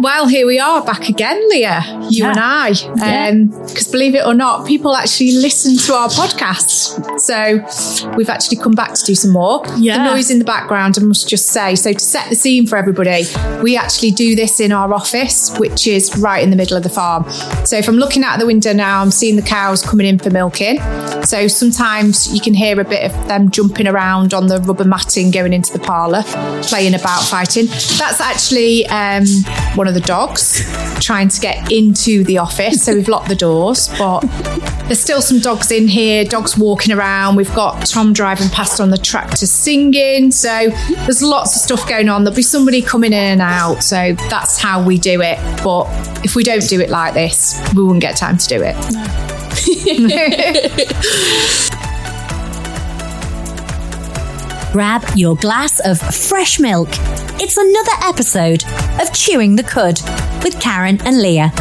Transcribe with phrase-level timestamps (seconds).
[0.00, 2.30] Well, here we are back again, Leah, you Yeah.
[2.30, 2.72] and I.
[3.68, 7.20] Because believe it or not, people actually listen to our podcasts.
[7.20, 9.62] So we've actually come back to do some more.
[9.76, 9.98] Yeah.
[9.98, 11.76] The noise in the background, I must just say.
[11.76, 13.24] So to set the scene for everybody,
[13.62, 16.88] we actually do this in our office, which is right in the middle of the
[16.88, 17.24] farm.
[17.64, 20.30] So if I'm looking out the window now, I'm seeing the cows coming in for
[20.30, 20.80] milking.
[21.24, 25.30] So sometimes you can hear a bit of them jumping around on the rubber matting
[25.30, 26.22] going into the parlour,
[26.62, 27.66] playing about, fighting.
[27.98, 29.24] That's actually um,
[29.82, 30.62] one of the dogs
[31.04, 32.84] trying to get into the office.
[32.84, 34.20] So we've locked the doors, but
[34.86, 37.34] there's still some dogs in here, dogs walking around.
[37.34, 40.30] We've got Tom driving past on the tractor singing.
[40.30, 42.22] So there's lots of stuff going on.
[42.22, 43.82] There'll be somebody coming in and out.
[43.82, 45.38] So that's how we do it.
[45.64, 45.88] But
[46.24, 48.76] if we don't do it like this, we wouldn't get time to do it.
[54.72, 56.88] Grab your glass of fresh milk.
[57.38, 58.64] It's another episode
[59.02, 60.00] of Chewing the Cud
[60.42, 61.52] with Karen and Leah.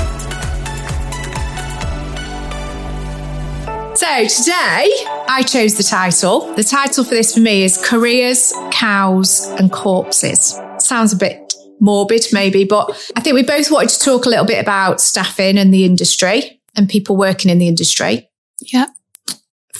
[3.97, 4.89] So today
[5.27, 6.55] I chose the title.
[6.55, 10.57] The title for this for me is Careers, Cows and Corpses.
[10.79, 14.45] Sounds a bit morbid maybe, but I think we both wanted to talk a little
[14.45, 18.29] bit about staffing and the industry and people working in the industry.
[18.61, 18.85] Yeah.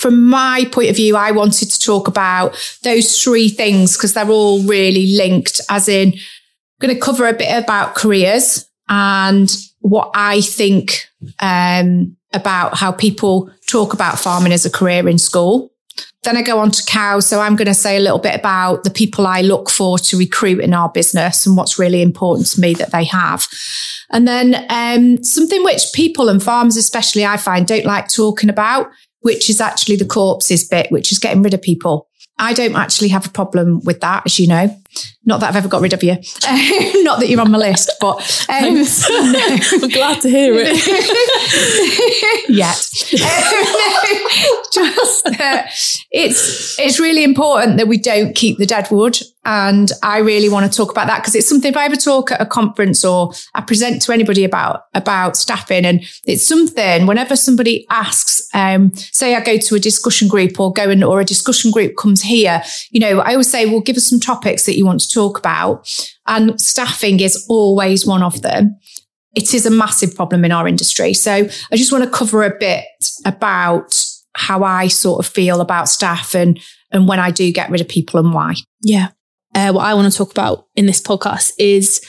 [0.02, 4.28] From my point of view, I wanted to talk about those three things because they're
[4.28, 10.10] all really linked, as in, I'm going to cover a bit about careers and what
[10.16, 11.08] I think
[11.40, 15.72] um, about how people talk about farming as a career in school.
[16.24, 17.28] Then I go on to cows.
[17.28, 20.18] So I'm going to say a little bit about the people I look for to
[20.18, 23.48] recruit in our business and what's really important to me that they have.
[24.10, 28.92] And then um, something which people and farmers, especially, I find don't like talking about,
[29.22, 32.08] which is actually the corpses bit, which is getting rid of people.
[32.38, 34.76] I don't actually have a problem with that, as you know.
[35.24, 36.14] Not that I've ever got rid of you.
[37.04, 38.16] Not that you're on my list, but
[38.50, 38.64] um,
[39.84, 40.76] I'm glad to hear it.
[42.50, 42.76] yet.
[44.74, 45.64] Just uh,
[46.12, 50.72] it's it's really important that we don't keep the dead wood, and I really want
[50.72, 51.72] to talk about that because it's something.
[51.72, 55.86] If I ever talk at a conference or I present to anybody about about staffing,
[55.86, 60.72] and it's something whenever somebody asks, um, say I go to a discussion group or
[60.74, 63.98] go in, or a discussion group comes here, you know, I always say, well, give
[63.98, 65.88] us some topics that you want to talk about,
[66.28, 68.78] and staffing is always one of them
[69.36, 71.14] it is a massive problem in our industry.
[71.14, 72.86] So I just want to cover a bit
[73.26, 76.60] about how I sort of feel about staff and,
[76.92, 78.56] and when I do get rid of people and why.
[78.82, 79.10] Yeah.
[79.54, 82.06] Uh, what I want to talk about in this podcast is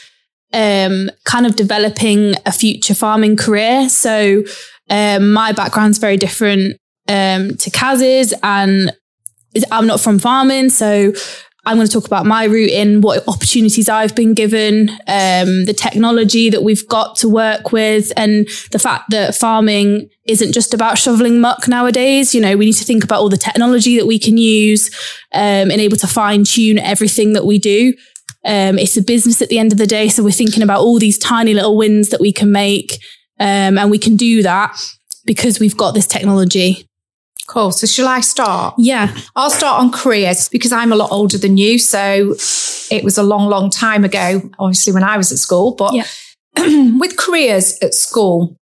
[0.53, 3.89] um, kind of developing a future farming career.
[3.89, 4.45] So
[4.91, 6.77] um, my background's very different
[7.09, 8.93] um, to Kaz's, and
[9.71, 11.13] I'm not from farming, so
[11.65, 15.75] I'm going to talk about my route in what opportunities I've been given, um, the
[15.77, 20.99] technology that we've got to work with, and the fact that farming isn't just about
[20.99, 22.35] shoveling muck nowadays.
[22.35, 24.89] You know, we need to think about all the technology that we can use
[25.33, 27.95] um, and able to fine tune everything that we do.
[28.45, 30.99] Um, it's a business at the end of the day, so we're thinking about all
[30.99, 32.99] these tiny little wins that we can make,
[33.39, 34.77] um, and we can do that
[35.25, 36.89] because we've got this technology.
[37.47, 37.73] Cool.
[37.73, 38.75] So shall I start?
[38.79, 41.79] Yeah, I'll start on careers because I'm a lot older than you.
[41.79, 42.35] So
[42.91, 46.07] it was a long, long time ago, obviously when I was at school, but Yeah.
[46.99, 48.57] with careers at school,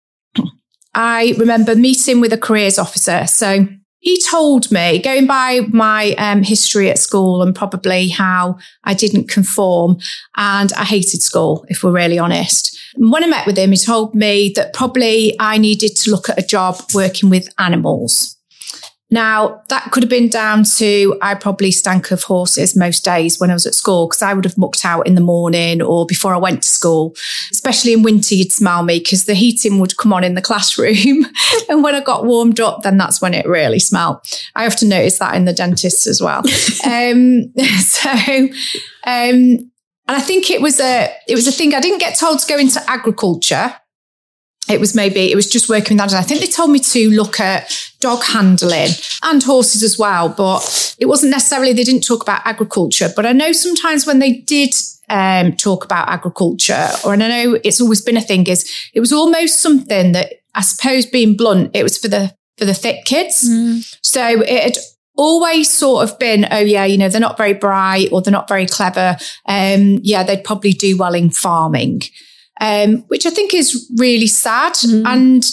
[0.95, 3.27] I remember meeting with a careers officer.
[3.27, 3.67] So
[3.99, 9.29] he told me, going by my um, history at school and probably how I didn't
[9.29, 9.97] conform
[10.37, 12.79] and I hated school, if we're really honest.
[12.95, 16.39] When I met with him, he told me that probably I needed to look at
[16.39, 18.37] a job working with animals.
[19.11, 23.49] Now, that could have been down to I probably stank of horses most days when
[23.49, 26.33] I was at school because I would have mucked out in the morning or before
[26.33, 27.15] I went to school.
[27.51, 31.25] Especially in winter, you'd smell me because the heating would come on in the classroom.
[31.69, 34.19] and when I got warmed up, then that's when it really smelled.
[34.55, 36.39] I often notice that in the dentist as well.
[36.85, 38.09] um, so,
[39.05, 39.71] um,
[40.07, 41.73] and I think it was a it was a thing.
[41.73, 43.73] I didn't get told to go into agriculture.
[44.69, 46.13] It was maybe it was just working with animals.
[46.13, 48.89] I think they told me to look at dog handling
[49.23, 53.09] and horses as well, but it wasn't necessarily they didn't talk about agriculture.
[53.15, 54.73] But I know sometimes when they did
[55.09, 58.99] um, talk about agriculture, or and I know it's always been a thing, is it
[58.99, 63.05] was almost something that I suppose being blunt, it was for the for the thick
[63.05, 63.41] kids.
[64.01, 64.77] So it had
[65.17, 68.47] always sort of been, oh yeah, you know, they're not very bright or they're not
[68.47, 69.17] very clever.
[69.45, 72.03] Um, yeah, they'd probably do well in farming.
[72.61, 74.77] Um, which I think is really sad.
[75.05, 75.43] And,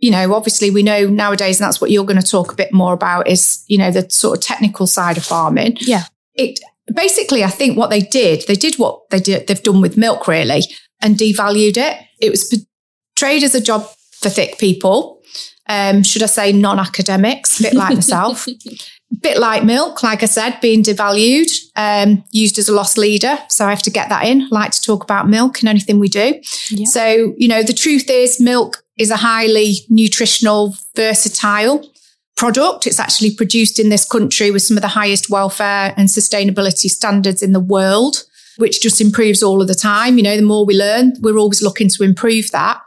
[0.00, 2.72] you know, obviously we know nowadays, and that's what you're going to talk a bit
[2.72, 5.76] more about is, you know, the sort of technical side of farming.
[5.80, 6.04] Yeah.
[6.34, 6.58] It
[6.94, 10.26] basically, I think what they did, they did what they did, they've done with milk
[10.26, 10.62] really.
[11.00, 11.98] and devalued it.
[12.20, 12.66] It was
[13.14, 15.22] portrayed as a job for thick people.
[15.68, 18.46] Um, should I say non-academics, a bit like myself.
[19.22, 23.38] bit like milk, like I said, being devalued, um, used as a loss leader.
[23.48, 24.42] So I have to get that in.
[24.42, 26.40] I like to talk about milk and anything we do.
[26.70, 26.86] Yeah.
[26.86, 31.90] So, you know, the truth is milk is a highly nutritional, versatile
[32.36, 32.86] product.
[32.86, 37.42] It's actually produced in this country with some of the highest welfare and sustainability standards
[37.42, 38.24] in the world,
[38.58, 40.18] which just improves all of the time.
[40.18, 42.78] You know, the more we learn, we're always looking to improve that.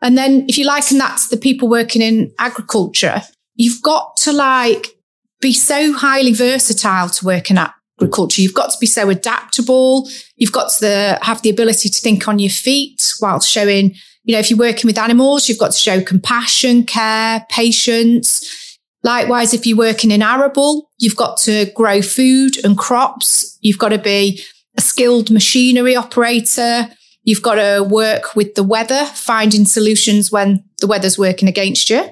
[0.00, 3.20] And then if you liken that to the people working in agriculture,
[3.54, 4.96] you've got to like
[5.42, 8.40] be so highly versatile to work in agriculture.
[8.40, 10.08] You've got to be so adaptable.
[10.36, 14.38] You've got to have the ability to think on your feet while showing, you know,
[14.38, 18.78] if you're working with animals, you've got to show compassion, care, patience.
[19.02, 23.58] Likewise, if you're working in arable, you've got to grow food and crops.
[23.60, 24.42] You've got to be
[24.76, 26.88] a skilled machinery operator.
[27.24, 32.04] You've got to work with the weather, finding solutions when the weather's working against you.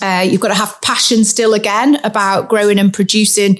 [0.00, 3.58] Uh, you've got to have passion still again about growing and producing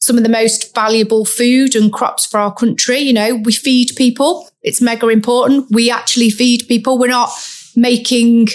[0.00, 2.98] some of the most valuable food and crops for our country.
[2.98, 4.48] You know, we feed people.
[4.62, 5.66] It's mega important.
[5.70, 6.98] We actually feed people.
[6.98, 7.30] We're not
[7.76, 8.48] making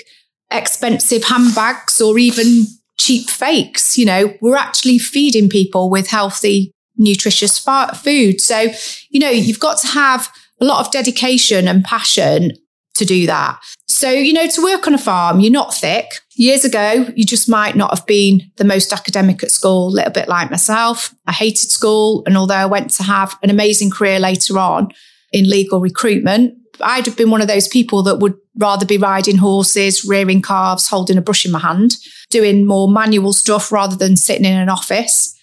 [0.51, 2.65] expensive handbags or even
[2.97, 3.97] cheap fakes.
[3.97, 8.41] You know, we're actually feeding people with healthy, nutritious food.
[8.41, 8.71] So,
[9.09, 12.53] you know, you've got to have a lot of dedication and passion
[12.95, 13.59] to do that.
[13.95, 16.19] So, you know, to work on a farm, you're not thick.
[16.35, 20.11] Years ago, you just might not have been the most academic at school, a little
[20.11, 21.15] bit like myself.
[21.27, 22.21] I hated school.
[22.25, 24.91] And although I went to have an amazing career later on
[25.31, 29.37] in legal recruitment, I'd have been one of those people that would rather be riding
[29.37, 31.95] horses, rearing calves, holding a brush in my hand,
[32.29, 35.34] doing more manual stuff rather than sitting in an office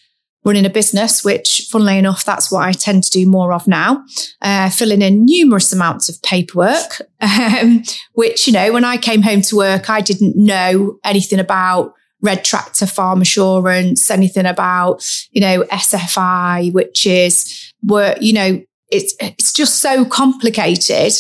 [0.44, 4.04] running a business, which funnily enough, that's what I tend to do more of now,
[4.40, 7.82] uh, filling in numerous amounts of paperwork, um,
[8.14, 12.44] which, you know, when I came home to work, I didn't know anything about red
[12.44, 19.52] tractor farm assurance, anything about, you know, SFI, which is where, you know, it's, it's
[19.52, 21.12] just so complicated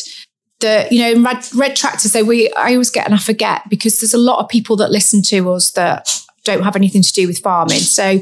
[0.60, 4.00] that, you know, red, red tractor, so we, I always get and I forget because
[4.00, 7.26] there's a lot of people that listen to us that don't have anything to do
[7.26, 7.78] with farming.
[7.78, 8.20] So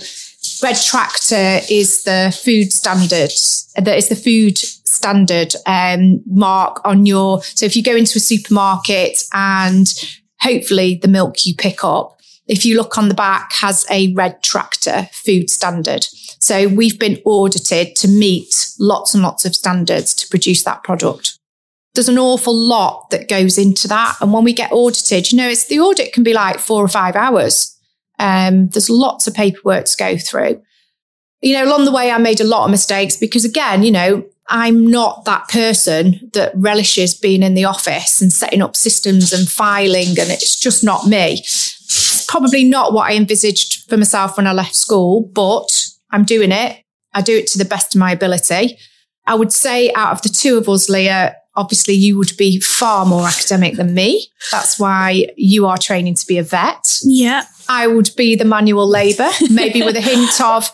[0.63, 3.31] Red Tractor is the food standard.
[3.77, 7.43] That is the food standard um, mark on your.
[7.43, 9.93] So if you go into a supermarket and
[10.41, 14.43] hopefully the milk you pick up, if you look on the back, has a Red
[14.43, 16.07] Tractor food standard.
[16.41, 21.39] So we've been audited to meet lots and lots of standards to produce that product.
[21.95, 24.17] There's an awful lot that goes into that.
[24.21, 26.89] And when we get audited, you know, it's the audit can be like four or
[26.89, 27.77] five hours.
[28.21, 30.63] Um, there's lots of paperwork to go through.
[31.41, 34.27] You know, along the way, I made a lot of mistakes because, again, you know,
[34.49, 39.49] I'm not that person that relishes being in the office and setting up systems and
[39.49, 41.39] filing, and it's just not me.
[41.39, 41.81] It's
[42.31, 46.85] Probably not what I envisaged for myself when I left school, but I'm doing it.
[47.13, 48.79] I do it to the best of my ability.
[49.27, 53.05] I would say out of the two of us, Leah, obviously you would be far
[53.05, 54.27] more academic than me.
[54.51, 57.01] That's why you are training to be a vet.
[57.03, 57.45] Yeah.
[57.69, 60.71] I would be the manual labor, maybe with a hint of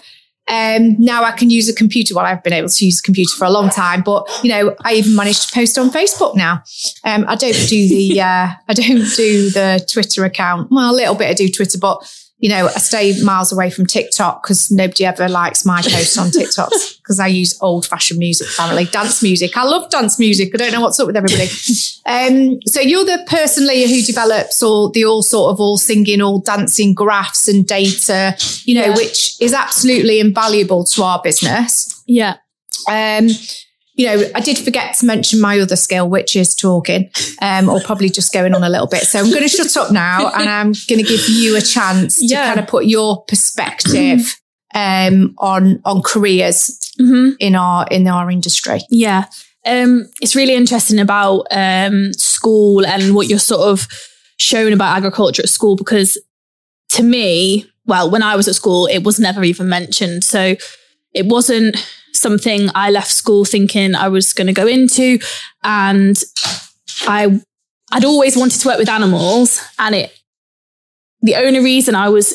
[0.48, 2.14] um, now I can use a computer.
[2.14, 4.76] Well, I've been able to use a computer for a long time, but you know,
[4.84, 6.62] I even managed to post on Facebook now.
[7.04, 10.70] Um, I don't do the, uh, I don't do the Twitter account.
[10.70, 12.00] Well, a little bit I do Twitter, but
[12.38, 16.30] you know, I stay miles away from TikTok because nobody ever likes my posts on
[16.30, 19.56] TikTok because I use old fashioned music, apparently dance music.
[19.56, 20.50] I love dance music.
[20.54, 21.48] I don't know what's up with everybody.
[22.06, 26.20] Um, so you're the person, Leah, who develops all the all sort of all singing,
[26.20, 28.94] all dancing graphs and data, you know, yeah.
[28.94, 32.00] which is absolutely invaluable to our business.
[32.06, 32.36] Yeah.
[32.88, 33.28] Um,
[33.96, 37.10] you know, I did forget to mention my other skill, which is talking,
[37.40, 39.02] um, or probably just going on a little bit.
[39.02, 42.18] So I'm going to shut up now and I'm going to give you a chance
[42.22, 42.42] yeah.
[42.42, 44.38] to kind of put your perspective
[44.74, 47.36] um, on on careers mm-hmm.
[47.40, 48.80] in our in our industry.
[48.90, 49.24] Yeah,
[49.64, 53.88] um, it's really interesting about um, school and what you're sort of
[54.38, 56.18] shown about agriculture at school because
[56.90, 60.22] to me, well, when I was at school, it was never even mentioned.
[60.22, 60.56] So
[61.16, 61.76] it wasn't
[62.12, 65.18] something I left school thinking I was going to go into.
[65.64, 66.22] And
[67.06, 67.40] I,
[67.90, 69.60] I'd always wanted to work with animals.
[69.78, 70.18] And it,
[71.22, 72.32] the only reason I was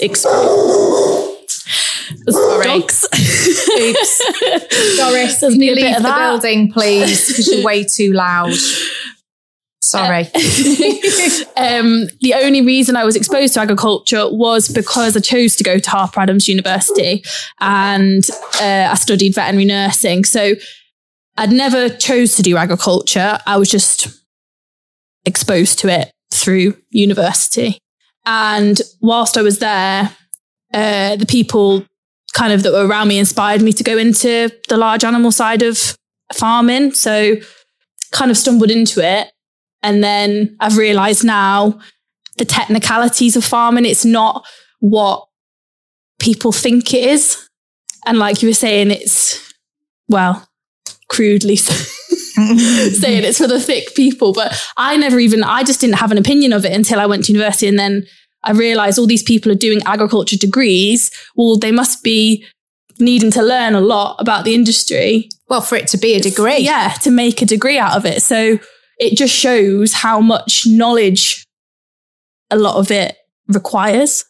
[2.30, 2.66] Sorry.
[2.66, 3.08] Dogs.
[3.80, 4.22] Oops.
[4.98, 6.18] Doris, can you leave the that.
[6.18, 7.28] building, please?
[7.28, 8.54] Because you're way too loud.
[9.84, 10.26] Sorry.
[11.58, 15.80] um, the only reason I was exposed to agriculture was because I chose to go
[15.80, 17.24] to Harper Adams University
[17.60, 18.24] and
[18.62, 20.24] uh, I studied veterinary nursing.
[20.24, 20.54] So
[21.38, 23.40] I'd never chose to do agriculture.
[23.48, 24.08] I was just
[25.26, 27.80] exposed to it through university.
[28.26, 30.16] And whilst I was there,
[30.74, 31.86] uh, the people
[32.34, 35.64] kind of that were around me inspired me to go into the large animal side
[35.64, 35.98] of
[36.34, 36.94] farming.
[36.94, 37.38] So
[38.12, 39.32] kind of stumbled into it.
[39.84, 41.80] And then I've realized now
[42.38, 44.46] the technicalities of farming, it's not
[44.80, 45.28] what
[46.20, 47.50] people think it is.
[48.06, 49.54] And like you were saying, it's,
[50.08, 50.48] well,
[51.10, 54.34] crudely saying it's for the thick people.
[54.34, 57.26] But I never even, I just didn't have an opinion of it until I went
[57.26, 57.68] to university.
[57.68, 58.06] And then
[58.44, 61.12] I realized all these people are doing agriculture degrees.
[61.36, 62.46] Well, they must be
[63.00, 65.30] needing to learn a lot about the industry.
[65.50, 66.60] Well, for it to be a degree.
[66.60, 68.22] Yeah, to make a degree out of it.
[68.22, 68.60] So
[69.02, 71.44] it just shows how much knowledge
[72.52, 73.18] a lot of it
[73.48, 74.24] requires.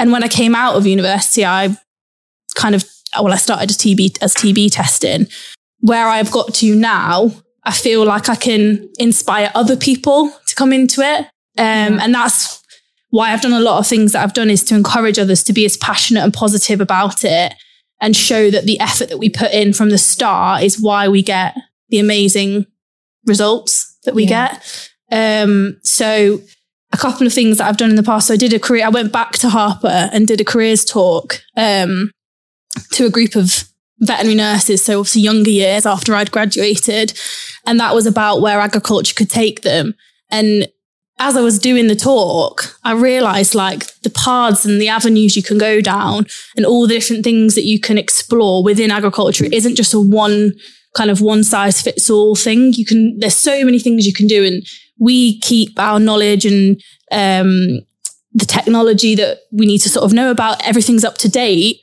[0.00, 1.76] And when I came out of university, I
[2.56, 2.84] kind of,
[3.16, 5.28] well, I started as TB, as TB testing.
[5.78, 7.30] Where I've got to now,
[7.62, 11.20] I feel like I can inspire other people to come into it.
[11.56, 12.60] Um, And that's
[13.10, 15.52] why I've done a lot of things that I've done is to encourage others to
[15.52, 17.54] be as passionate and positive about it
[18.00, 21.22] and show that the effort that we put in from the start is why we
[21.22, 21.54] get
[21.90, 22.66] the amazing
[23.26, 24.58] results that we yeah.
[24.58, 24.90] get.
[25.10, 26.40] Um, so
[26.92, 28.28] a couple of things that I've done in the past.
[28.28, 31.42] So I did a career, I went back to Harper and did a careers talk
[31.56, 32.10] um,
[32.92, 33.64] to a group of
[34.00, 34.84] veterinary nurses.
[34.84, 37.18] So obviously younger years after I'd graduated.
[37.66, 39.94] And that was about where agriculture could take them.
[40.30, 40.68] And
[41.18, 45.42] as I was doing the talk, I realized like the paths and the avenues you
[45.42, 49.44] can go down and all the different things that you can explore within agriculture.
[49.44, 50.52] It isn't just a one
[50.96, 52.72] kind of one size fits all thing.
[52.74, 54.44] You can, there's so many things you can do.
[54.44, 54.62] And
[54.98, 56.80] we keep our knowledge and,
[57.10, 57.80] um,
[58.34, 60.66] the technology that we need to sort of know about.
[60.66, 61.76] Everything's up to date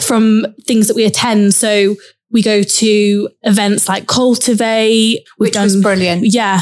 [0.00, 1.54] from things that we attend.
[1.54, 1.96] So
[2.30, 5.26] we go to events like Cultivate.
[5.36, 6.32] Which done, was brilliant.
[6.32, 6.60] Yeah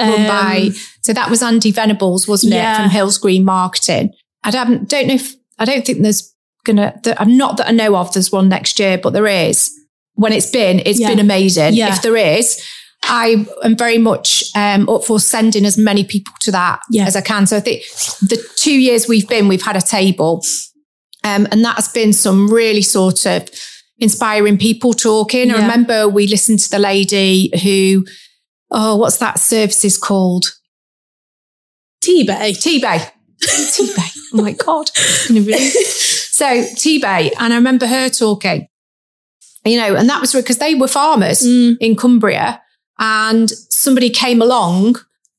[0.00, 0.70] run um, by.
[1.02, 2.74] So that was Andy Venables, wasn't yeah.
[2.74, 4.12] it, from Hills Green Marketing?
[4.42, 6.98] I don't, don't know if I don't think there's gonna.
[7.18, 8.12] I'm not that I know of.
[8.12, 9.70] There's one next year, but there is.
[10.20, 11.08] When it's been, it's yeah.
[11.08, 11.72] been amazing.
[11.72, 11.94] Yeah.
[11.94, 12.62] If there is,
[13.04, 17.06] I am very much um, up for sending as many people to that yeah.
[17.06, 17.46] as I can.
[17.46, 17.84] So I think
[18.20, 20.44] the two years we've been, we've had a table,
[21.24, 23.48] um, and that has been some really sort of
[23.98, 25.50] inspiring people talking.
[25.50, 28.04] I remember we listened to the lady who
[28.70, 30.56] oh, what's that services called?
[32.04, 32.52] Tebay.
[32.52, 33.10] Tebay.
[33.42, 34.16] Tebay.
[34.32, 34.88] Oh my God.
[34.94, 37.30] so Tebay.
[37.38, 38.68] And I remember her talking,
[39.64, 41.76] you know, and that was because they were farmers mm.
[41.80, 42.62] in Cumbria
[42.98, 44.96] and somebody came along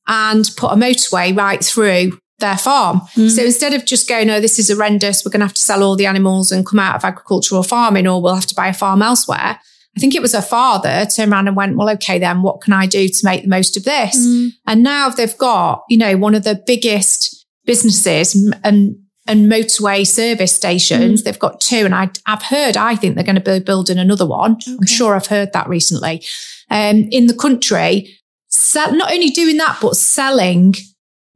[0.07, 3.01] and put a motorway right through their farm.
[3.15, 3.29] Mm.
[3.29, 5.83] So instead of just going, oh, this is horrendous, we're going to have to sell
[5.83, 8.73] all the animals and come out of agricultural farming, or we'll have to buy a
[8.73, 9.59] farm elsewhere,
[9.95, 12.73] I think it was her father turned around and went, well, okay, then what can
[12.73, 14.17] I do to make the most of this?
[14.17, 14.51] Mm.
[14.65, 18.97] And now they've got, you know, one of the biggest businesses and,
[19.31, 21.21] and motorway service stations.
[21.21, 21.23] Mm.
[21.23, 21.85] They've got two.
[21.85, 24.53] And I, have heard, I think they're going to be building another one.
[24.53, 24.71] Okay.
[24.71, 26.23] I'm sure I've heard that recently.
[26.69, 28.17] Um, in the country,
[28.49, 30.75] sell, not only doing that, but selling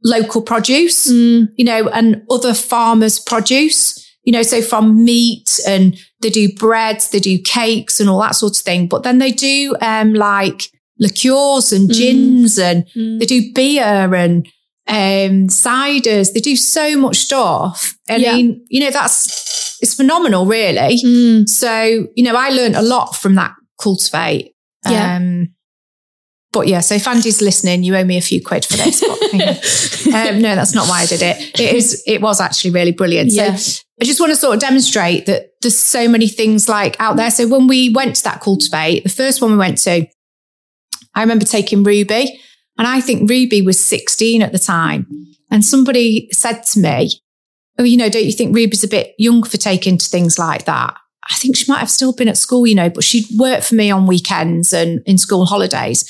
[0.04, 1.48] local produce, mm.
[1.56, 7.10] you know, and other farmers' produce you know, so from meat and they do breads,
[7.10, 8.88] they do cakes and all that sort of thing.
[8.88, 10.64] But then they do, um, like
[10.98, 11.94] liqueurs and mm.
[11.94, 12.84] gins mm.
[12.96, 14.46] and they do beer and,
[14.88, 16.32] um, ciders.
[16.32, 17.96] They do so much stuff.
[18.08, 18.34] I yeah.
[18.34, 20.98] mean, you know, that's, it's phenomenal, really.
[20.98, 21.48] Mm.
[21.48, 24.54] So, you know, I learned a lot from that cultivate.
[24.88, 25.16] Yeah.
[25.16, 25.48] Um,
[26.52, 29.00] but yeah, so if Andy's listening, you owe me a few quid for this.
[29.00, 31.60] But, um, no, that's not why I did it.
[31.60, 32.02] It is.
[32.06, 33.30] It was actually really brilliant.
[33.30, 33.56] Yeah.
[33.56, 37.16] So I just want to sort of demonstrate that there's so many things like out
[37.16, 37.30] there.
[37.30, 40.06] So when we went to that cultivate, the first one we went to,
[41.14, 42.40] I remember taking Ruby,
[42.78, 45.06] and I think Ruby was 16 at the time.
[45.50, 47.10] And somebody said to me,
[47.78, 50.64] "Oh, you know, don't you think Ruby's a bit young for taking to things like
[50.64, 50.94] that?"
[51.30, 53.74] I think she might have still been at school, you know, but she'd worked for
[53.74, 56.04] me on weekends and in school holidays.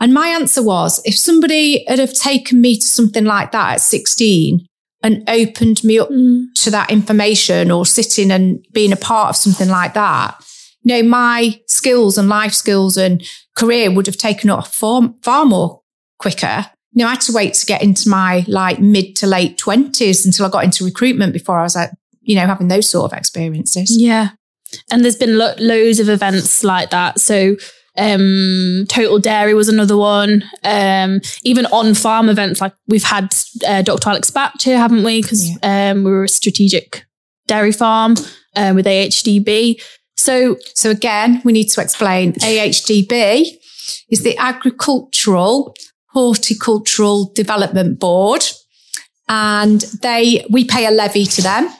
[0.00, 3.80] And my answer was if somebody had have taken me to something like that at
[3.80, 4.66] 16
[5.02, 6.46] and opened me up mm.
[6.56, 10.36] to that information or sitting and being a part of something like that,
[10.82, 13.24] you know, my skills and life skills and
[13.56, 15.81] career would have taken off far, far more
[16.22, 16.66] quicker.
[16.92, 20.24] You know, I had to wait to get into my like mid to late twenties
[20.24, 23.18] until I got into recruitment before I was like, you know, having those sort of
[23.18, 23.96] experiences.
[24.00, 24.30] Yeah.
[24.90, 27.20] And there's been lo- loads of events like that.
[27.20, 27.56] So
[27.98, 30.44] um, Total Dairy was another one.
[30.64, 33.34] Um, even on farm events, like we've had
[33.66, 34.10] uh, Dr.
[34.10, 35.20] Alex Bach here, haven't we?
[35.20, 35.90] Because yeah.
[35.90, 37.04] um, we were a strategic
[37.46, 38.14] dairy farm
[38.56, 39.82] uh, with AHDB.
[40.16, 43.44] So, so again, we need to explain AHDB
[44.10, 45.74] is the Agricultural
[46.12, 48.42] Horticultural Development Board.
[49.28, 51.70] And they, we pay a levy to them.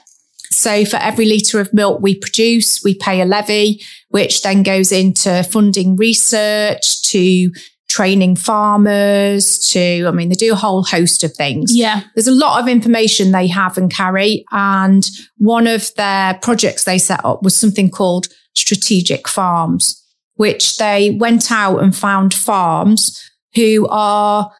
[0.49, 4.91] So for every litre of milk we produce, we pay a levy, which then goes
[4.91, 7.51] into funding research, to
[7.89, 11.75] training farmers, to, I mean, they do a whole host of things.
[11.75, 12.01] Yeah.
[12.15, 14.45] There's a lot of information they have and carry.
[14.51, 20.03] And one of their projects they set up was something called strategic farms,
[20.35, 23.21] which they went out and found farms
[23.55, 24.51] who are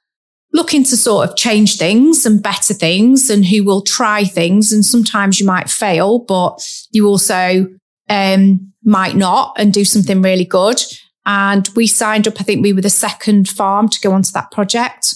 [0.54, 4.72] looking to sort of change things and better things and who will try things.
[4.72, 6.60] And sometimes you might fail, but
[6.92, 7.68] you also
[8.10, 10.82] um, might not and do something really good.
[11.26, 14.52] And we signed up, I think we were the second farm to go onto that
[14.52, 15.16] project.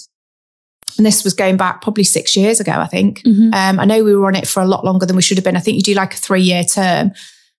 [0.98, 3.22] And this was going back probably six years ago, I think.
[3.24, 3.54] Mhm.
[3.54, 5.44] Um, I know we were on it for a lot longer than we should have
[5.44, 5.58] been.
[5.58, 7.12] I think you do like a three year term,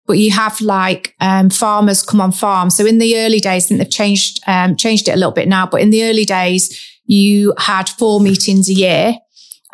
[0.08, 2.70] but you have like um, farmers come on farm.
[2.70, 5.46] So in the early days, I think they've changed um, changed it a little bit
[5.46, 5.66] now.
[5.66, 9.14] But in the early days, you had four meetings a year,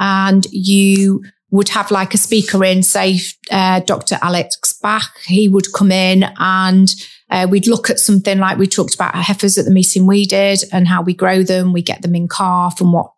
[0.00, 3.20] and you would have like a speaker in, say
[3.52, 4.18] uh, Dr.
[4.22, 5.16] Alex Bach.
[5.24, 6.92] He would come in and
[7.30, 10.64] uh, we'd look at something like we talked about heifers at the meeting we did
[10.72, 11.72] and how we grow them.
[11.72, 13.12] We get them in calf and what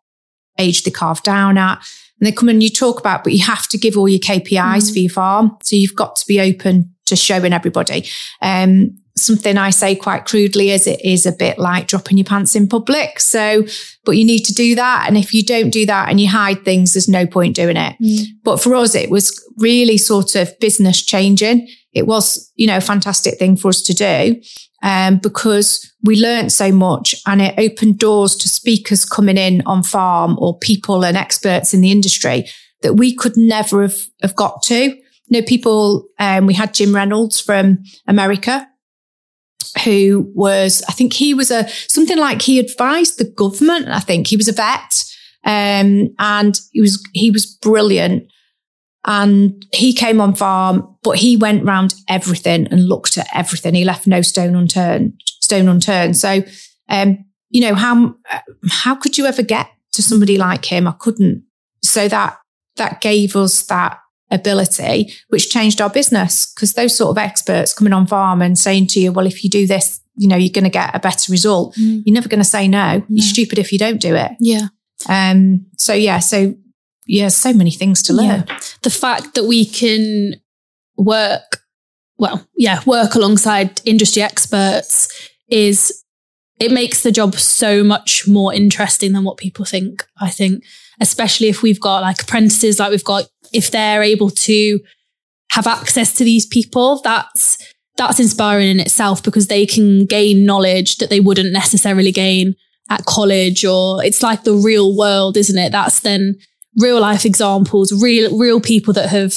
[0.59, 1.79] age they calf down at.
[2.21, 4.93] And they come and you talk about, but you have to give all your KPIs
[4.93, 5.57] for your farm.
[5.63, 8.07] So you've got to be open to showing everybody.
[8.43, 12.55] Um, something I say quite crudely is it is a bit like dropping your pants
[12.55, 13.19] in public.
[13.19, 13.65] So,
[14.05, 15.07] but you need to do that.
[15.09, 17.97] And if you don't do that and you hide things, there's no point doing it.
[18.45, 21.69] But for us, it was really sort of business changing.
[21.95, 24.41] It was, you know, a fantastic thing for us to do.
[24.83, 29.83] Um, because we learned so much and it opened doors to speakers coming in on
[29.83, 32.47] farm or people and experts in the industry
[32.83, 34.95] that we could never have, have got to.
[35.29, 38.69] Know, people, um, we had Jim Reynolds from America
[39.85, 43.89] who was, I think he was a, something like he advised the government.
[43.89, 45.05] I think he was a vet.
[45.45, 48.31] Um, and he was, he was brilliant.
[49.05, 53.75] And he came on farm, but he went round everything and looked at everything.
[53.75, 56.17] He left no stone unturned, stone unturned.
[56.17, 56.43] So,
[56.89, 58.15] um, you know, how,
[58.69, 60.89] how could you ever get to somebody like him?
[60.89, 61.45] I couldn't.
[61.83, 62.39] So that,
[62.77, 63.99] that gave us that
[64.31, 68.89] ability, which changed our business because those sort of experts coming on farm and saying
[68.89, 71.31] to you, well, if you do this, you know, you're going to get a better
[71.31, 71.75] result.
[71.77, 72.03] Mm.
[72.05, 72.99] You're never going to say no.
[72.99, 73.07] No.
[73.09, 74.33] You're stupid if you don't do it.
[74.41, 74.69] Yeah.
[75.09, 76.55] Um, so yeah, so
[77.07, 78.47] yeah, so many things to learn.
[78.83, 80.35] The fact that we can
[80.97, 81.61] work,
[82.17, 86.03] well, yeah, work alongside industry experts is,
[86.59, 90.65] it makes the job so much more interesting than what people think, I think,
[91.01, 94.81] especially if we've got like apprentices, like we've got, if they're able to
[95.53, 97.59] have access to these people, that's,
[97.97, 102.55] that's inspiring in itself because they can gain knowledge that they wouldn't necessarily gain
[102.91, 105.73] at college or it's like the real world, isn't it?
[105.73, 106.37] That's then
[106.79, 109.35] real life examples, real, real people that have,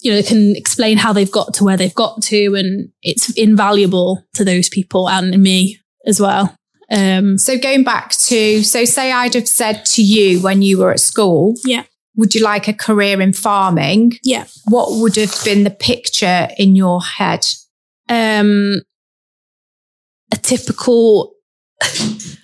[0.00, 2.54] you know, can explain how they've got to where they've got to.
[2.54, 6.54] And it's invaluable to those people and me as well.
[6.90, 10.90] Um, So going back to, so say I'd have said to you when you were
[10.90, 11.84] at school, Yeah.
[12.16, 14.18] Would you like a career in farming?
[14.22, 14.46] yeah.
[14.66, 17.44] What would have been the picture in your head?
[18.08, 18.82] Um,
[20.32, 21.34] a typical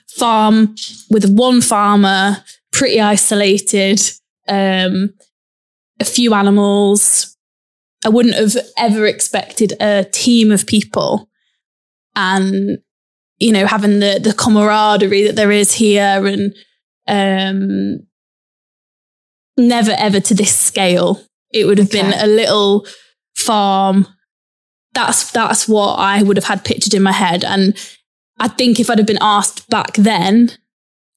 [0.09, 0.75] farm
[1.11, 4.01] with one farmer, pretty isolated,
[4.49, 5.11] um,
[5.99, 7.37] a few animals.
[8.05, 11.29] I wouldn't have ever expected a team of people
[12.17, 12.79] and,
[13.39, 16.55] you know, having the, the camaraderie that there is here and,
[17.07, 18.07] um,
[19.57, 21.23] never ever to this scale.
[21.53, 22.87] It would have been a little
[23.37, 24.07] farm.
[24.95, 27.45] That's, that's what I would have had pictured in my head.
[27.45, 27.77] And
[28.39, 30.53] I think if I'd have been asked back then,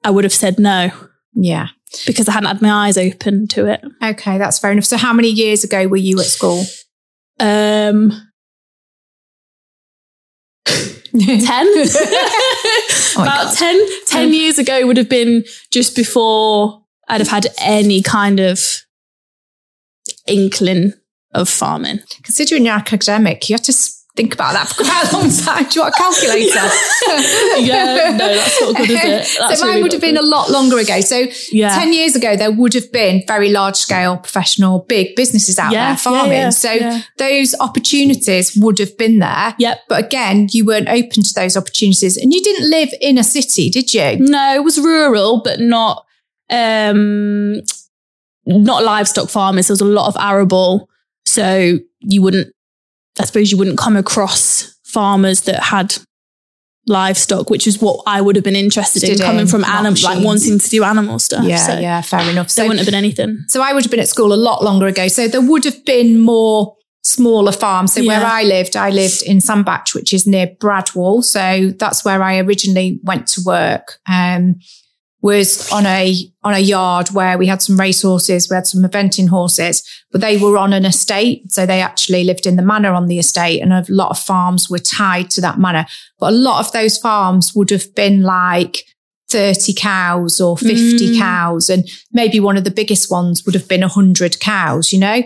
[0.03, 0.91] I would have said no
[1.33, 1.69] Yeah.
[2.05, 3.81] because I hadn't had my eyes open to it.
[4.03, 4.85] Okay, that's fair enough.
[4.85, 6.63] So how many years ago were you at school?
[7.39, 8.11] Um,
[10.65, 10.73] 10
[11.15, 13.57] Oh about God.
[13.57, 18.59] 10, 10 years ago would have been just before i'd have had any kind of
[20.27, 20.93] inkling
[21.33, 23.73] of farming Considering you're academic, you have to
[24.15, 25.63] think about that for quite a long time.
[25.69, 26.69] Do you want a calculator?
[27.65, 29.37] Yeah, no, that's not good, is it?
[29.39, 30.23] That's so mine really would have been good.
[30.23, 31.01] a lot longer ago.
[31.01, 31.75] So Yeah.
[31.75, 35.89] 10 years ago, there would have been very large scale professional big businesses out Yeah,
[35.89, 36.31] there farming.
[36.33, 37.01] yeah, yeah, so yeah.
[37.17, 39.55] those opportunities would have been there.
[39.57, 39.79] Yep.
[39.89, 43.69] But again, you weren't open to those opportunities and you didn't live in a city,
[43.69, 44.17] did you?
[44.19, 46.05] no it was rural but not
[46.53, 47.61] um
[48.45, 50.89] not livestock farmers there was a lot of arable
[51.25, 52.53] so you wouldn't
[53.19, 55.95] I suppose you wouldn't come across farmers that had
[56.87, 60.23] livestock, which is what I would have been interested in, coming in, from animals, like
[60.23, 61.45] wanting to do animal stuff.
[61.45, 62.47] Yeah, so yeah, fair enough.
[62.53, 63.37] There So, wouldn't have been anything.
[63.47, 65.07] so I would have been at school a lot longer ago.
[65.07, 67.93] So there would have been more smaller farms.
[67.93, 71.23] So where I lived, I lived in Sandbach, which is near Bradwall.
[71.23, 73.99] So that's where I originally went to work.
[74.07, 74.55] Um,
[75.23, 79.29] was on a on a yard where we had some racehorses, we had some eventing
[79.29, 79.81] horses,
[80.11, 83.17] but they were on an estate, so they actually lived in the manor on the
[83.17, 85.85] estate, and a lot of farms were tied to that manor.
[86.19, 88.83] But a lot of those farms would have been like
[89.29, 91.17] 30 cows or 50 Mm.
[91.17, 95.23] cows, and maybe one of the biggest ones would have been 100 cows, you know?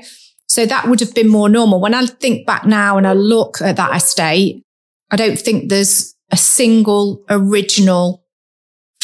[0.48, 1.82] So that would have been more normal.
[1.82, 4.62] When I think back now and I look at that estate,
[5.10, 8.24] I don't think there's a single original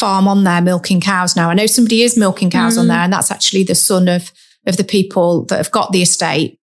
[0.04, 1.48] farm on there milking cows now.
[1.50, 2.88] I know somebody is milking cows on Mm.
[2.88, 4.32] there, and that's actually the son of
[4.66, 6.58] of the people that have got the estate.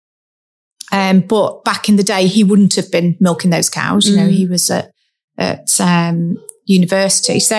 [0.93, 4.09] Um, but back in the day, he wouldn't have been milking those cows.
[4.09, 4.33] You know, Mm.
[4.41, 4.87] he was at
[5.37, 7.39] at um, university.
[7.41, 7.59] So,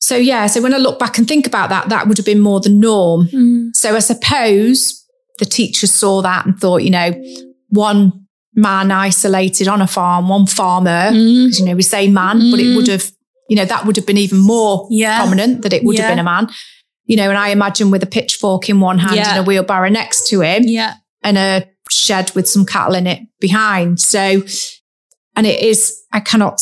[0.00, 0.46] so yeah.
[0.48, 2.70] So when I look back and think about that, that would have been more the
[2.88, 3.70] norm.
[3.74, 5.04] So I suppose
[5.38, 7.12] the teachers saw that and thought, you know,
[7.68, 8.00] one
[8.54, 11.56] man isolated on a farm, one farmer, Mm.
[11.58, 12.76] you know, we say man, but it Mm.
[12.76, 13.06] would have,
[13.48, 15.18] you know, that would have been even more Yeah.
[15.20, 16.48] prominent that it would have been a man.
[17.04, 19.30] You know, and I imagine with a pitchfork in one hand Yeah.
[19.30, 20.94] and a wheelbarrow next to him Yeah.
[21.22, 24.00] and a shed with some cattle in it behind.
[24.00, 24.42] So,
[25.36, 26.60] and it is, I cannot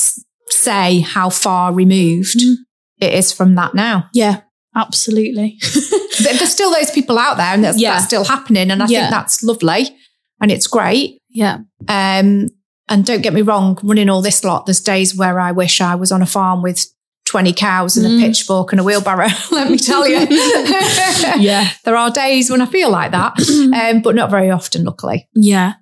[0.50, 2.56] say how far removed Mm.
[3.00, 4.10] it is from that now.
[4.12, 4.40] Yeah.
[4.76, 5.58] Absolutely.
[6.20, 7.92] There's still those people out there and that's, Yeah.
[7.94, 8.70] that's still happening.
[8.70, 9.00] And I Yeah.
[9.02, 9.88] think that's lovely
[10.40, 11.18] and it's great.
[11.30, 11.58] yeah.
[11.88, 12.48] Um,
[12.88, 15.94] and don't get me wrong, running all this lot, there's days where I wish I
[15.94, 16.86] was on a farm with
[17.26, 18.18] 20 cows and Mm.
[18.18, 19.28] a pitchfork and a wheelbarrow.
[19.50, 20.26] Let me tell you.
[21.40, 21.70] Yeah.
[21.84, 23.32] There are days when I feel like that,
[23.96, 25.26] um, but not very often, luckily.
[25.34, 25.74] Yeah.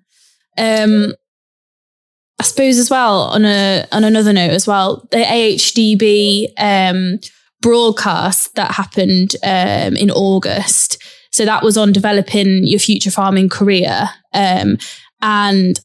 [0.56, 1.14] Um,
[2.38, 7.18] I suppose as well on a on another note as well, the AHDB um,
[7.60, 11.02] broadcast that happened um, in August.
[11.32, 14.76] So that was on developing your future farming career, um,
[15.22, 15.78] and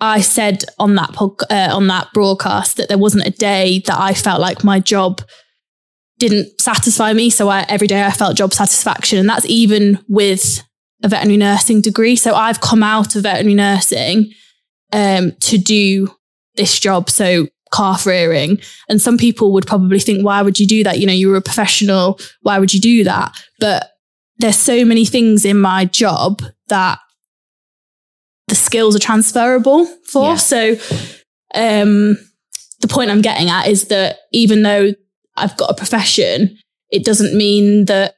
[0.00, 3.98] I said on that pod, uh, on that broadcast that there wasn't a day that
[3.98, 5.22] I felt like my job
[6.18, 7.30] didn't satisfy me.
[7.30, 10.62] So I, every day I felt job satisfaction, and that's even with
[11.02, 12.16] a veterinary nursing degree.
[12.16, 14.32] So I've come out of veterinary nursing
[14.92, 16.14] um, to do
[16.56, 17.10] this job.
[17.10, 18.58] So calf rearing.
[18.88, 20.98] And some people would probably think, why would you do that?
[20.98, 22.18] You know, you were a professional.
[22.42, 23.36] Why would you do that?
[23.58, 23.90] But
[24.38, 26.98] there's so many things in my job that
[28.48, 30.30] the skills are transferable for.
[30.30, 30.36] Yeah.
[30.36, 30.70] So
[31.54, 32.16] um,
[32.80, 34.92] the point I'm getting at is that even though
[35.36, 36.56] I've got a profession,
[36.90, 38.14] it doesn't mean that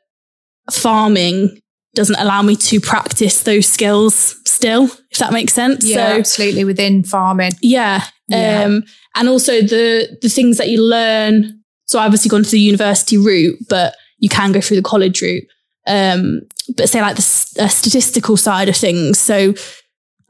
[0.71, 1.59] farming
[1.95, 5.85] doesn't allow me to practice those skills still, if that makes sense.
[5.85, 7.53] Yeah, So absolutely within farming.
[7.63, 8.05] yeah.
[8.29, 8.65] Yeah.
[8.65, 11.63] Um, and also the the things that you learn.
[11.87, 15.23] So I've obviously gone to the university route, but you can go through the college
[15.23, 15.45] route.
[15.87, 16.43] Um,
[16.77, 19.19] but say like the uh, statistical side of things.
[19.19, 19.55] So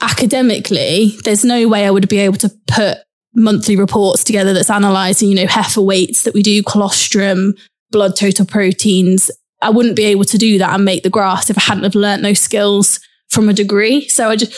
[0.00, 2.98] academically, there's no way I would be able to put
[3.34, 7.54] monthly reports together that's analysing, you know, heifer weights that we do, colostrum,
[7.90, 9.30] blood total proteins.
[9.60, 11.94] I wouldn't be able to do that and make the grass if I hadn't have
[11.94, 14.08] learnt those skills from a degree.
[14.08, 14.52] So I just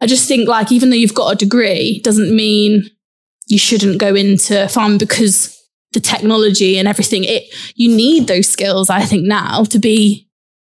[0.00, 2.84] I just think like even though you've got a degree doesn't mean
[3.48, 5.56] you shouldn't go into farming because
[5.92, 7.44] the technology and everything it
[7.74, 10.28] you need those skills I think now to be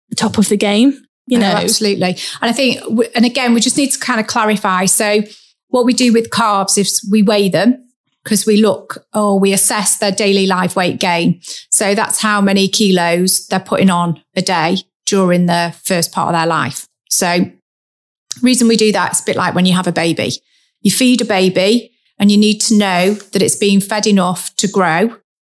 [0.10, 2.18] the top of the game you Oh, know absolutely.
[2.42, 2.82] And I think,
[3.16, 4.86] and again, we just need to kind of clarify.
[4.86, 5.22] So,
[5.70, 7.84] what we do with carbs is we weigh them
[8.24, 11.42] because we look or we assess their daily live weight gain.
[11.72, 16.40] So, that's how many kilos they're putting on a day during the first part of
[16.40, 16.88] their life.
[17.10, 17.52] So,
[18.42, 20.32] reason we do that is a bit like when you have a baby.
[20.82, 24.68] You feed a baby and you need to know that it's being fed enough to
[24.68, 25.16] grow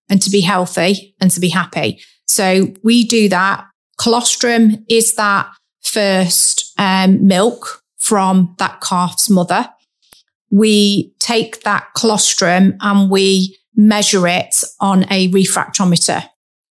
[0.08, 2.00] and to be healthy and to be happy.
[2.26, 3.66] So we do that.
[3.98, 5.48] Colostrum is that
[5.82, 9.68] first um, milk from that calf's mother.
[10.50, 16.24] We take that colostrum and we measure it on a refractometer.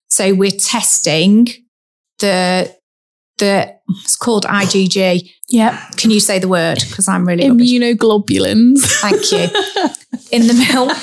[0.09, 1.47] So we're testing
[2.19, 2.75] the
[3.37, 5.29] the it's called IgG.
[5.49, 6.79] yeah Can you say the word?
[6.89, 9.47] Because I'm really immunoglobulins Thank you.
[10.31, 10.97] In the milk,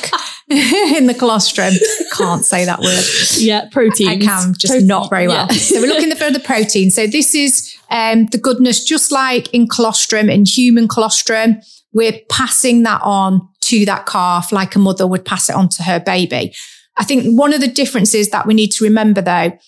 [0.98, 1.72] in the colostrum.
[2.12, 3.04] Can't say that word.
[3.38, 5.46] yeah proteins I can, just Protein, not very well.
[5.50, 5.56] yeah.
[5.56, 6.90] so we're looking for the protein.
[6.90, 11.60] So this is um, the goodness, just like in colostrum, in human colostrum,
[11.92, 15.82] we're passing that on to that calf like a mother would pass it on to
[15.82, 16.54] her baby.
[16.96, 19.58] I think one of the differences that we need to remember though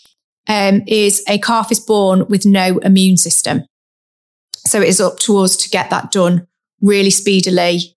[0.49, 3.63] um, is a calf is born with no immune system.
[4.67, 6.47] So it is up to us to get that done
[6.81, 7.97] really speedily,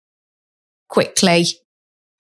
[0.88, 1.46] quickly,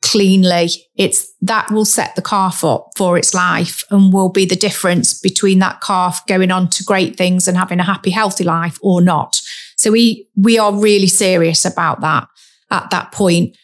[0.02, 0.70] cleanly.
[0.96, 5.20] It's that will set the calf up for its life and will be the difference
[5.20, 9.02] between that calf going on to great things and having a happy, healthy life or
[9.02, 9.40] not.
[9.78, 12.28] So we, we are really serious about that
[12.72, 13.56] at that point.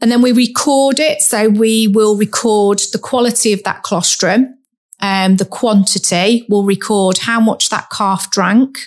[0.00, 1.22] And then we record it.
[1.22, 4.54] So we will record the quality of that colostrum,
[5.00, 6.46] um, the quantity.
[6.48, 8.78] We'll record how much that calf drank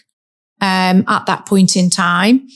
[0.62, 2.48] um, at that point in time.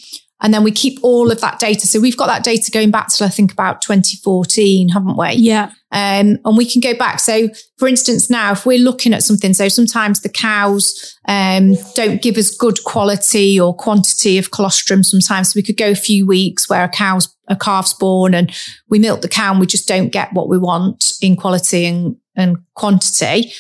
[0.42, 1.88] And then we keep all of that data.
[1.88, 5.32] So we've got that data going back to, I think, about 2014, haven't we?
[5.34, 5.72] Yeah.
[5.92, 7.20] Um, and we can go back.
[7.22, 12.22] So, for instance, now if we're looking at something, so sometimes the cows um, don't
[12.22, 15.04] give us good quality or quantity of colostrum.
[15.04, 18.52] Sometimes we could go a few weeks where a cow's a calf's born and
[18.90, 22.18] we milk the cow and we just don't get what we want in quality and,
[22.36, 23.54] and quantity.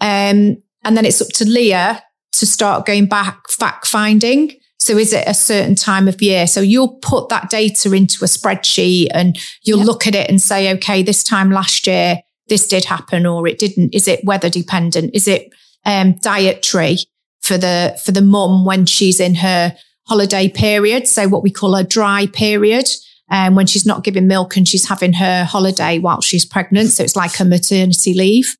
[0.00, 2.02] Um, and then it's up to Leah
[2.32, 4.52] to start going back fact finding.
[4.86, 6.46] So is it a certain time of year?
[6.46, 9.86] So you'll put that data into a spreadsheet and you'll yep.
[9.88, 13.58] look at it and say, okay, this time last year, this did happen or it
[13.58, 13.96] didn't.
[13.96, 15.10] Is it weather dependent?
[15.12, 15.48] Is it
[15.84, 16.98] um, dietary
[17.40, 21.08] for the, for the mum when she's in her holiday period?
[21.08, 22.88] So what we call a dry period.
[23.28, 26.90] Um, when she's not giving milk and she's having her holiday while she's pregnant.
[26.90, 28.56] So it's like a maternity leave.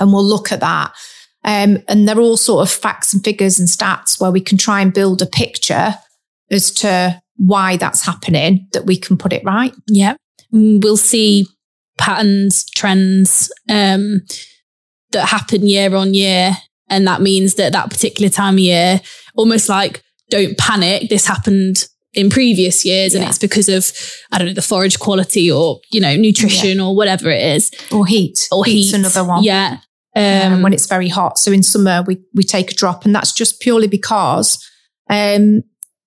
[0.00, 0.92] And we'll look at that.
[1.44, 4.80] Um, and they're all sort of facts and figures and stats where we can try
[4.80, 5.94] and build a picture
[6.50, 9.74] as to why that's happening that we can put it right.
[9.88, 10.16] Yeah.
[10.52, 11.46] We'll see
[11.98, 14.22] patterns, trends um,
[15.12, 16.56] that happen year on year.
[16.88, 19.00] And that means that that particular time of year,
[19.34, 23.20] almost like don't panic, this happened in previous years yeah.
[23.20, 23.92] and it's because of
[24.32, 26.84] i don't know the forage quality or you know nutrition yeah.
[26.84, 29.78] or whatever it is or heat or heat's heat another one yeah
[30.16, 31.38] um, when it's very hot.
[31.38, 34.64] So in summer, we, we take a drop and that's just purely because,
[35.10, 35.62] um,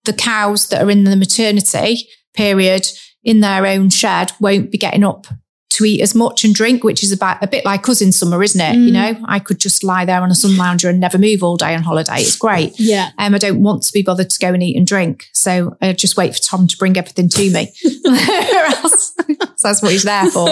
[0.06, 2.88] the cows that are in the maternity period
[3.24, 5.28] in their own shed won't be getting up
[5.70, 8.42] to eat as much and drink, which is about a bit like us in summer,
[8.42, 8.76] isn't it?
[8.76, 8.86] Mm.
[8.86, 11.58] You know, I could just lie there on a sun lounger and never move all
[11.58, 12.20] day on holiday.
[12.20, 12.80] It's great.
[12.80, 13.12] Yeah.
[13.18, 15.26] Um, I don't want to be bothered to go and eat and drink.
[15.34, 17.74] So I just wait for Tom to bring everything to me.
[18.08, 19.14] else,
[19.56, 20.50] so that's what he's there for.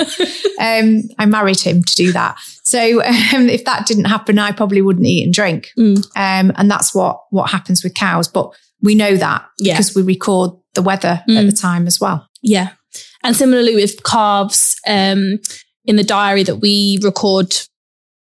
[0.59, 2.37] Um, I married him to do that.
[2.63, 5.69] So um, if that didn't happen, I probably wouldn't eat and drink.
[5.77, 5.97] Mm.
[6.15, 8.27] Um, and that's what what happens with cows.
[8.27, 9.73] But we know that yeah.
[9.73, 11.37] because we record the weather mm.
[11.37, 12.27] at the time as well.
[12.41, 12.71] Yeah.
[13.25, 15.39] And similarly with calves, um,
[15.85, 17.55] in the diary that we record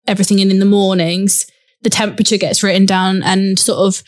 [0.06, 1.46] everything in in the mornings,
[1.82, 4.02] the temperature gets written down and sort of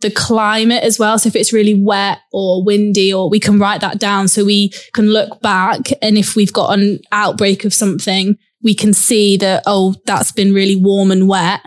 [0.00, 1.18] the climate as well.
[1.18, 4.70] So if it's really wet or windy, or we can write that down so we
[4.94, 5.88] can look back.
[6.00, 10.54] And if we've got an outbreak of something, we can see that, oh, that's been
[10.54, 11.60] really warm and wet.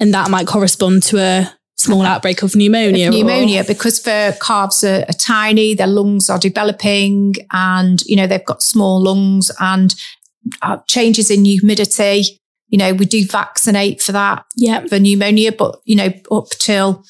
[0.00, 1.52] And that might correspond to a
[1.84, 3.08] small outbreak of pneumonia.
[3.08, 8.16] Of pneumonia, or, because the calves are, are, tiny, their lungs are developing and, you
[8.16, 9.94] know, they've got small lungs and
[10.62, 12.40] uh, changes in humidity.
[12.68, 14.86] You know, we do vaccinate for that, yeah.
[14.86, 17.04] for pneumonia, but, you know, up till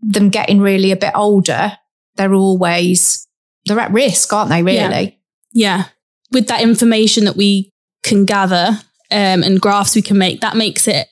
[0.00, 1.72] them getting really a bit older,
[2.16, 3.26] they're always,
[3.66, 5.18] they're at risk, aren't they, really?
[5.52, 5.76] Yeah.
[5.78, 5.84] yeah.
[6.32, 10.88] With that information that we can gather um, and graphs we can make, that makes
[10.88, 11.08] it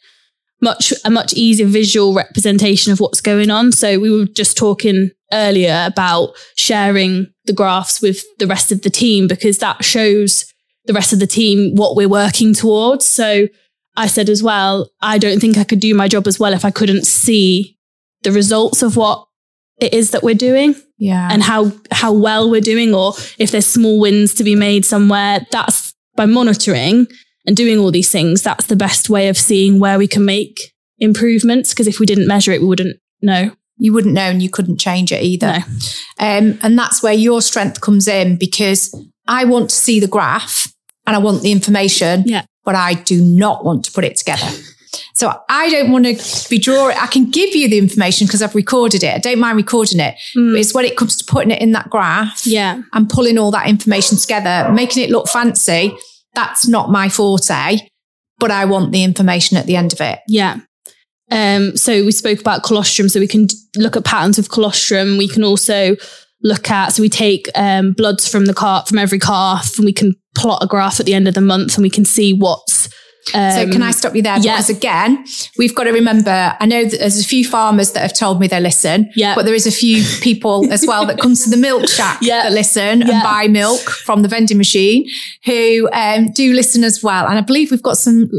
[0.64, 3.70] much a much easier visual representation of what's going on.
[3.70, 8.90] So we were just talking earlier about sharing the graphs with the rest of the
[8.90, 10.52] team because that shows
[10.86, 13.04] the rest of the team what we're working towards.
[13.04, 13.46] So
[13.96, 16.64] I said as well, I don't think I could do my job as well if
[16.64, 17.78] I couldn't see
[18.22, 19.26] the results of what
[19.78, 20.74] it is that we're doing.
[20.98, 21.28] Yeah.
[21.30, 25.46] And how how well we're doing or if there's small wins to be made somewhere.
[25.50, 27.08] That's by monitoring
[27.46, 30.72] and doing all these things, that's the best way of seeing where we can make
[30.98, 31.70] improvements.
[31.70, 33.52] Because if we didn't measure it, we wouldn't know.
[33.76, 35.58] You wouldn't know and you couldn't change it either.
[36.20, 36.26] No.
[36.26, 38.94] Um, and that's where your strength comes in because
[39.26, 40.72] I want to see the graph
[41.06, 42.44] and I want the information, yeah.
[42.64, 44.46] but I do not want to put it together.
[45.14, 46.96] So I don't want to be drawing.
[46.96, 49.14] I can give you the information because I've recorded it.
[49.14, 50.14] I don't mind recording it.
[50.36, 50.52] Mm.
[50.52, 52.82] But it's when it comes to putting it in that graph yeah.
[52.92, 55.96] and pulling all that information together, making it look fancy.
[56.34, 57.78] That's not my forte,
[58.38, 60.18] but I want the information at the end of it.
[60.28, 60.60] Yeah.
[61.30, 63.08] Um, so we spoke about colostrum.
[63.08, 65.16] So we can look at patterns of colostrum.
[65.16, 65.96] We can also
[66.42, 69.92] look at, so we take um, bloods from the calf, from every calf, and we
[69.92, 72.88] can plot a graph at the end of the month and we can see what's
[73.32, 74.38] um, so can I stop you there?
[74.38, 74.56] Yeah.
[74.56, 75.24] Because again,
[75.56, 78.48] we've got to remember, I know that there's a few farmers that have told me
[78.48, 79.34] they listen, yeah.
[79.34, 82.42] but there is a few people as well that come to the milk shack yeah.
[82.42, 83.10] that listen yeah.
[83.10, 85.08] and buy milk from the vending machine
[85.44, 87.26] who um, do listen as well.
[87.26, 88.30] And I believe we've got some,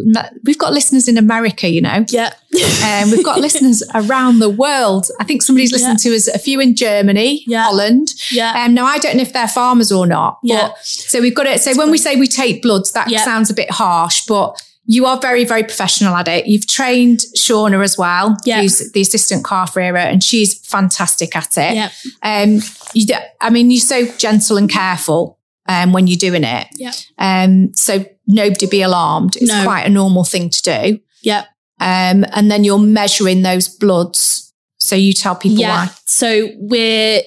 [0.44, 2.06] we've got listeners in America, you know?
[2.10, 2.34] Yeah.
[2.86, 5.08] Um, we've got listeners around the world.
[5.20, 7.64] I think somebody's listened to us, a few in Germany, Yeah.
[7.64, 8.10] Holland.
[8.32, 8.64] Yeah.
[8.64, 10.40] Um, now, I don't know if they're farmers or not.
[10.42, 10.68] Yeah.
[10.68, 11.60] But, so we've got it.
[11.60, 13.26] So when we say we take bloods, that Yeah.
[13.26, 16.46] sounds a bit harsh, but you are very, very professional at it.
[16.48, 18.62] You've trained Shauna as well, Yeah.
[18.62, 21.76] who's the assistant car and she's fantastic at it.
[21.76, 21.90] Yeah.
[22.22, 22.60] Um,
[22.94, 23.06] you,
[23.42, 26.68] I mean, you're so gentle and careful um, when you're doing it.
[26.76, 26.92] Yeah.
[27.18, 29.36] Um, so nobody be alarmed.
[29.38, 29.64] It's No.
[29.64, 31.00] quite a normal thing to do.
[31.24, 31.46] Yeah.
[31.80, 34.54] Um, and then you're measuring those bloods.
[34.78, 35.86] So you tell people Yeah.
[35.88, 35.92] why.
[36.06, 37.22] So we're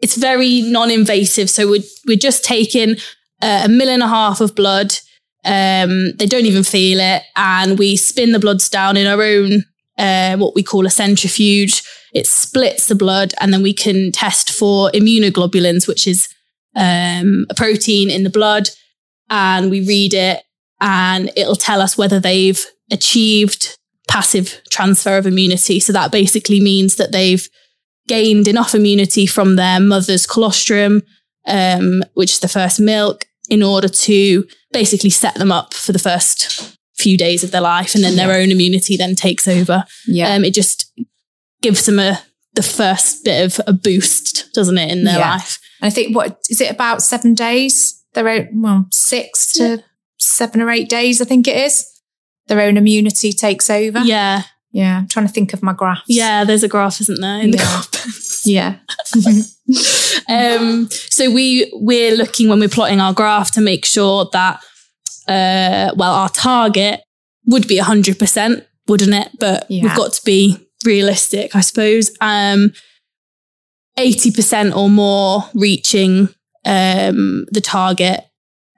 [0.00, 1.48] it's very non-invasive.
[1.50, 2.96] So we're we're just taking
[3.42, 4.94] uh, a mill and a half of blood.
[5.44, 9.64] Um, they don't even feel it, and we spin the bloods down in our own
[9.98, 11.82] uh, what we call a centrifuge.
[12.14, 16.28] It splits the blood, and then we can test for immunoglobulins, which is
[16.76, 18.68] um, a protein in the blood,
[19.30, 20.42] and we read it,
[20.80, 23.76] and it'll tell us whether they've achieved
[24.08, 25.80] passive transfer of immunity.
[25.80, 27.46] So that basically means that they've
[28.08, 31.02] gained enough immunity from their mother's colostrum,
[31.46, 35.98] um, which is the first milk, in order to basically set them up for the
[35.98, 39.84] first few days of their life, and then their own immunity then takes over.
[40.06, 40.32] Yeah.
[40.34, 40.90] Um, it just
[41.62, 42.20] gives them a
[42.54, 45.30] the first bit of a boost, doesn't it, in their Yeah.
[45.32, 45.60] life?
[45.80, 48.02] And I think what is it about seven days?
[48.14, 49.84] Their own, well, six to
[50.18, 51.84] seven or eight days, I think it is.
[52.48, 54.00] Their own immunity takes over.
[54.00, 54.98] Yeah, Yeah.
[54.98, 56.02] I'm trying to think of my graphs.
[56.08, 56.42] yeah.
[56.44, 57.58] There's a graph, isn't there, in the
[58.54, 58.78] Yeah.
[60.28, 64.60] um, so we we're looking when we're plotting our graph to make sure that
[65.28, 67.02] uh, well our target
[67.46, 69.28] would be hundred percent, wouldn't it?
[69.38, 69.82] But Yeah.
[69.82, 72.10] we've got to be realistic, I suppose.
[72.20, 72.72] Um,
[73.98, 76.28] eighty percent or more reaching
[76.64, 78.24] um, the target,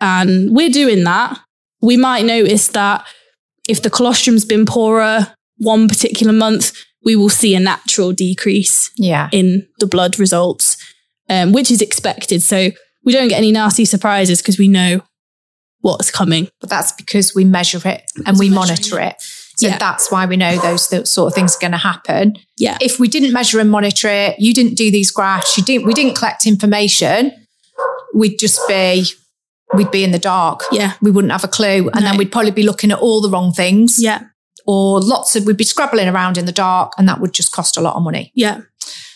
[0.01, 1.39] and we're doing that.
[1.83, 3.07] We might notice that
[3.69, 5.29] if the colostrum's been poorer
[5.59, 6.73] one particular month,
[7.05, 9.29] we will see a natural decrease Yeah.
[9.33, 10.77] in the blood results,
[11.29, 12.43] um, which is expected.
[12.43, 12.71] So
[13.05, 15.01] we don't get any nasty surprises because we know
[15.81, 16.49] what's coming.
[16.61, 19.17] But that's because we measure it and we monitor it.
[19.57, 19.79] So Yeah.
[19.79, 22.37] that's why we know those th- sort of things are going to happen.
[22.59, 22.77] Yeah.
[22.83, 25.95] If we didn't measure and monitor it, you didn't do these graphs, you didn't, we
[25.95, 27.33] didn't collect information,
[28.15, 29.07] we'd just be,
[29.75, 30.65] we'd be in the dark.
[30.73, 30.95] Yeah.
[31.01, 31.89] We wouldn't have a clue.
[31.95, 32.11] And No.
[32.11, 34.21] then we'd probably be looking at all the wrong things Yeah.
[34.71, 37.77] Or lots of, we'd be scrabbling around in the dark and that would just cost
[37.77, 38.31] a lot of money.
[38.35, 38.61] Yeah.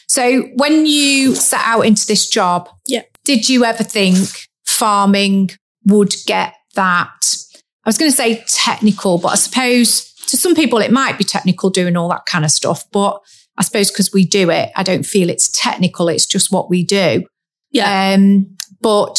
[0.08, 3.02] So when you set out into this job, Yeah.
[3.24, 5.50] did you ever think farming
[5.86, 7.36] would get that?
[7.84, 11.24] I was going to say technical, but I suppose to some people it might be
[11.24, 12.84] technical doing all that kind of stuff.
[12.92, 13.20] But
[13.56, 16.08] I suppose because we do it, I don't feel it's technical.
[16.08, 17.24] It's just what we do.
[17.70, 18.14] Yeah.
[18.14, 19.16] Um, but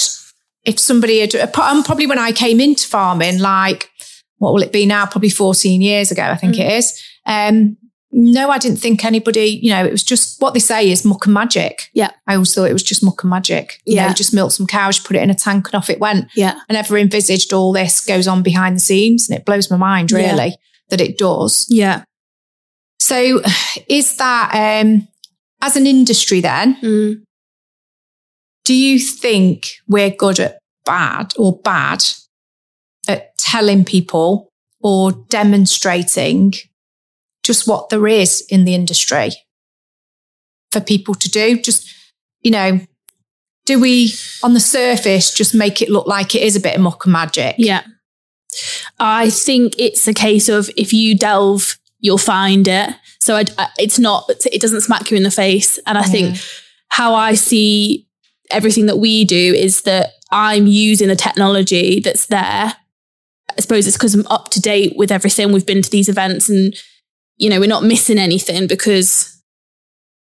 [0.65, 3.89] if somebody had, and probably when I came into farming, like,
[4.37, 5.05] what will it be now?
[5.05, 6.59] Probably 14 years ago, I think Mm.
[6.59, 7.01] it is.
[7.25, 7.77] Um,
[8.17, 11.25] no, I didn't think anybody, you know, it was just what they say is muck
[11.25, 11.89] and magic.
[11.93, 12.11] Yeah.
[12.27, 13.81] I always thought it was just muck and magic.
[13.85, 14.07] You Yeah.
[14.07, 16.27] know, just milk some cows, put it in a tank and off it went.
[16.35, 16.57] Yeah.
[16.69, 20.11] I never envisaged all this goes on behind the scenes and it blows my mind
[20.11, 20.17] Yeah.
[20.31, 20.55] really
[20.89, 21.65] that it does.
[21.69, 22.03] Yeah.
[22.99, 23.41] So
[23.89, 25.07] is that, um,
[25.61, 27.21] as an industry then, Mm.
[28.63, 32.03] do you think we're good at bad or bad
[33.07, 36.53] at telling people or demonstrating
[37.43, 39.31] just what there is in the industry
[40.71, 41.61] for people to do?
[41.61, 41.93] Just,
[42.41, 42.79] you know,
[43.65, 44.13] do we
[44.43, 47.13] on the surface just make it look like it is a bit of muck and
[47.13, 47.55] magic?
[47.57, 47.83] Yeah.
[48.99, 52.95] I think it's a case of if you delve, you'll find it.
[53.19, 53.45] So I,
[53.77, 55.79] it's not, it doesn't smack you in the face.
[55.87, 56.11] And I mm.
[56.11, 56.37] think
[56.89, 58.07] how I see
[58.51, 62.73] everything that we do is that I'm using the technology that's there.
[63.51, 65.51] I suppose it's because I'm up to date with everything.
[65.51, 66.75] We've been to these events and,
[67.37, 69.41] you know, we're not missing anything because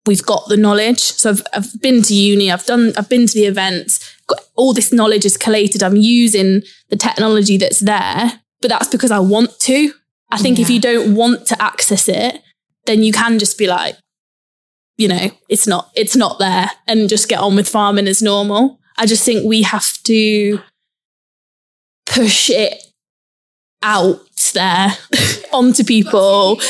[0.07, 1.01] we've got the knowledge.
[1.01, 4.73] So I've, I've been to uni, I've done, I've been to the events, got, all
[4.73, 5.83] this knowledge is collated.
[5.83, 9.93] I'm using the technology that's there, but that's because I want to.
[10.31, 12.43] I think if you don't want to access it,
[12.87, 13.97] then you can just be like,
[14.97, 18.79] you know, it's not, it's not there and just get on with farming as normal.
[18.97, 20.61] I just think we have to
[22.07, 22.83] push it
[23.83, 24.21] out
[24.55, 24.97] there
[25.53, 26.61] onto people.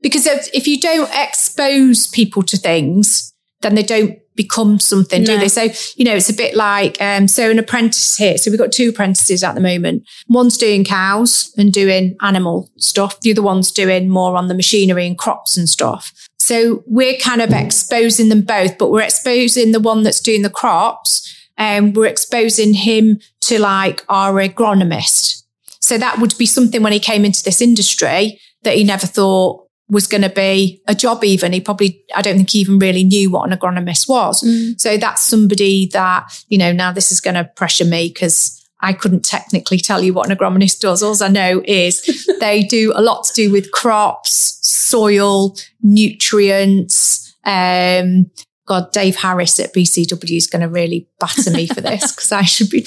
[0.00, 3.32] Because if if you don't expose people to things,
[3.62, 5.48] then they don't become something, do they?
[5.48, 8.36] So, you know, it's a bit like, um, so an apprentice here.
[8.36, 10.08] So we've got two apprentices at the moment.
[10.28, 13.20] One's doing cows and doing animal stuff.
[13.20, 16.12] The other one's doing more on the machinery and crops and stuff.
[16.38, 20.50] So we're kind of exposing them both, but we're exposing the one that's doing the
[20.50, 25.43] crops and we're exposing him to like our agronomist.
[25.84, 29.68] So that would be something when he came into this industry that he never thought
[29.90, 31.52] was going to be a job even.
[31.52, 34.42] He probably, I don't think he even really knew what an agronomist was.
[34.42, 34.80] Mm.
[34.80, 38.94] So that's somebody that, you know, now this is going to pressure me because I
[38.94, 41.02] couldn't technically tell you what an agronomist does.
[41.02, 47.36] All I know is they do a lot to do with crops, soil, nutrients.
[47.44, 48.30] Um,
[48.66, 52.42] God, Dave Harris at BCW is going to really batter me for this because I
[52.42, 52.86] should be,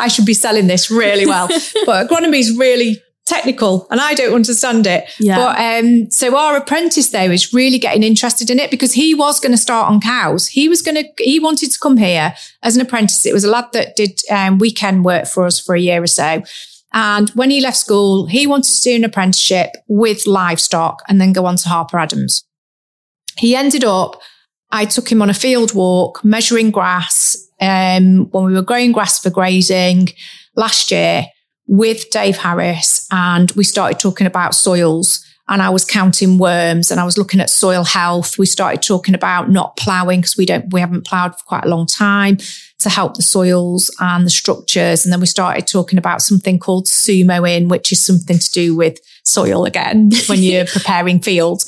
[0.00, 1.48] I should be selling this really well.
[1.84, 5.04] But agronomy is really technical and I don't understand it.
[5.20, 5.36] Yeah.
[5.36, 9.38] But um, so our apprentice though is really getting interested in it because he was
[9.38, 10.48] going to start on cows.
[10.48, 13.26] He was going to, he wanted to come here as an apprentice.
[13.26, 16.06] It was a lad that did um, weekend work for us for a year or
[16.06, 16.42] so.
[16.92, 21.32] And when he left school, he wanted to do an apprenticeship with livestock and then
[21.32, 22.44] go on to Harper Adams.
[23.38, 24.20] He ended up,
[24.72, 29.20] I took him on a field walk measuring grass um, when we were growing grass
[29.20, 30.08] for grazing
[30.56, 31.26] last year
[31.68, 36.98] with Dave Harris and we started talking about soils and I was counting worms and
[36.98, 38.38] I was looking at soil health.
[38.38, 41.68] We started talking about not ploughing because we don't, we haven't ploughed for quite a
[41.68, 42.38] long time
[42.78, 45.04] to help the soils and the structures.
[45.04, 48.98] And then we started talking about something called sumoing, which is something to do with
[49.24, 51.64] soil again when you're preparing fields.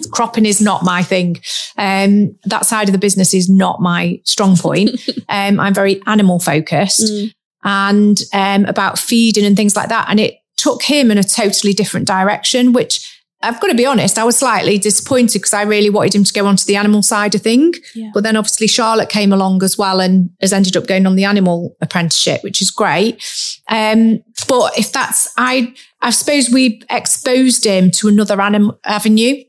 [0.10, 1.36] Cropping is not my thing.
[1.76, 4.90] Um, that side of the business is not my strong point.
[5.30, 7.32] Um, I'm very animal focused Mm.
[7.62, 10.06] and um, about feeding and things like that.
[10.08, 13.06] And it took him in a totally different direction, which
[13.42, 16.32] I've got to be honest, I was slightly disappointed because I really wanted him to
[16.32, 17.74] go onto the animal side of thing.
[17.94, 18.10] Yeah.
[18.14, 21.24] But then obviously Charlotte came along as well and has ended up going on the
[21.24, 23.22] animal apprenticeship, which is great.
[23.68, 29.42] Um, but if that's, I, I suppose we exposed him to another anim- avenue.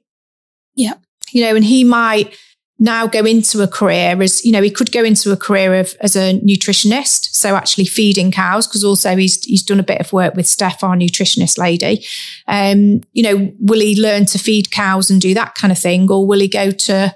[0.75, 0.95] Yeah.
[1.31, 2.35] You know, and he might
[2.81, 5.93] now go into a career as, you know, he could go into a career of,
[5.99, 7.35] as a nutritionist.
[7.35, 10.83] So actually feeding cows, because also he's, he's done a bit of work with Steph,
[10.83, 12.05] our nutritionist lady.
[12.47, 16.09] Um, you know, will he learn to feed cows and do that kind of thing?
[16.09, 17.13] Or will he go to,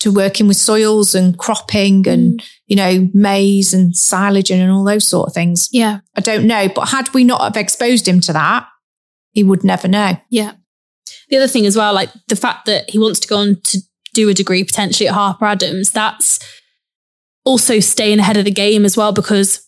[0.00, 2.50] to working with soils and cropping and, mm.
[2.66, 5.68] you know, maize and silage and all those sort of things?
[5.72, 6.00] Yeah.
[6.16, 6.68] I don't know.
[6.68, 8.68] But had we not have exposed him to that,
[9.32, 10.16] he would never know.
[10.30, 10.52] Yeah.
[11.28, 13.80] The other thing as well, like the fact that he wants to go on to
[14.14, 16.38] do a degree potentially at Harper Adams, that's
[17.44, 19.66] also staying ahead of the game as well because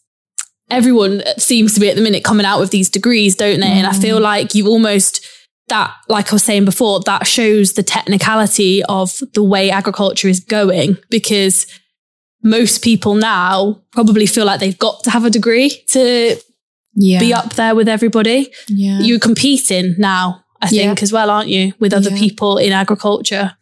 [0.70, 3.66] everyone seems to be at the minute coming out with these degrees, don't they?
[3.66, 4.22] And I feel mm.
[4.22, 5.26] like you almost
[5.70, 10.38] that, like I was saying before, that shows the technicality of the way agriculture is
[10.40, 11.66] going because
[12.42, 16.36] most people now probably feel like they've got to have a degree to
[16.94, 17.18] Yeah.
[17.20, 18.50] be up there with everybody.
[18.68, 19.00] Yeah.
[19.00, 20.86] You're competing now, I Yeah.
[20.88, 22.18] think, as well, aren't you, with other Yeah.
[22.18, 23.56] people in agriculture?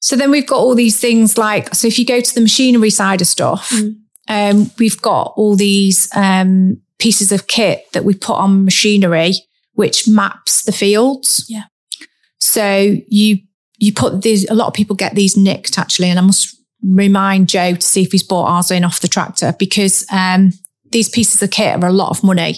[0.00, 2.90] So then we've got all these things like, so if you go to the machinery
[2.90, 3.94] side of stuff, Mm.
[4.28, 9.34] um, we've got all these um, pieces of kit that we put on machinery,
[9.76, 11.46] which maps the fields.
[11.48, 11.64] Yeah.
[12.40, 13.38] So you
[13.78, 14.48] you put these.
[14.50, 18.02] A lot of people get these nicked actually, and I must remind Joe to see
[18.02, 20.52] if he's bought ours in off the tractor because um,
[20.90, 22.56] these pieces of kit are a lot of money,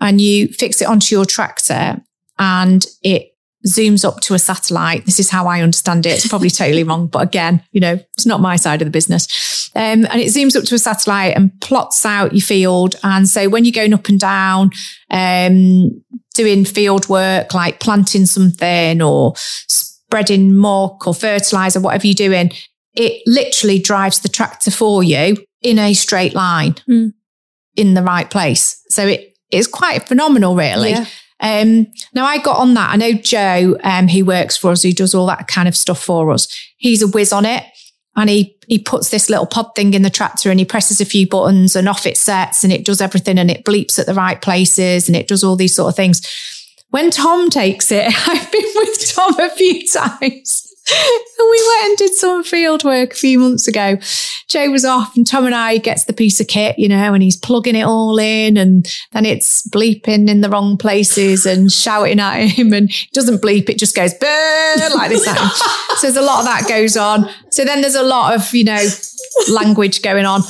[0.00, 2.00] and you fix it onto your tractor,
[2.38, 3.32] and it
[3.66, 5.04] zooms up to a satellite.
[5.06, 6.10] This is how I understand it.
[6.10, 9.70] It's probably totally wrong, but again, you know, it's not my side of the business.
[9.74, 12.94] Um, and it zooms up to a satellite and plots out your field.
[13.02, 14.70] And so when you're going up and down,
[15.10, 16.02] um,
[16.36, 19.32] doing field work like planting something or
[19.68, 22.52] spreading muck or fertilizer, whatever you're doing,
[22.94, 27.12] it literally drives the tractor for you in a straight line Mm.
[27.76, 28.80] in the right place.
[28.88, 30.90] So it is quite phenomenal, really.
[30.90, 31.06] Yeah.
[31.40, 32.90] Um, now I got on that.
[32.90, 36.02] I know Joe, um, who works for us, who does all that kind of stuff
[36.02, 36.48] for us.
[36.78, 37.64] He's a whiz on it.
[38.16, 41.04] And he, he puts this little pod thing in the tractor and he presses a
[41.04, 44.14] few buttons and off it sets and it does everything and it bleeps at the
[44.14, 46.22] right places and it does all these sort of things.
[46.90, 50.65] When Tom takes it, I've been with Tom a few times.
[50.88, 53.98] And we went and did some field work a few months ago.
[54.48, 57.22] Joe was off and Tom and I gets the piece of kit, you know, and
[57.22, 62.20] he's plugging it all in and then it's bleeping in the wrong places and shouting
[62.20, 63.68] at him and it doesn't bleep.
[63.68, 65.24] It just goes "Burr," like this.
[65.96, 67.28] so there's a lot of that goes on.
[67.50, 68.84] So then there's a lot of, you know,
[69.50, 70.42] language going on.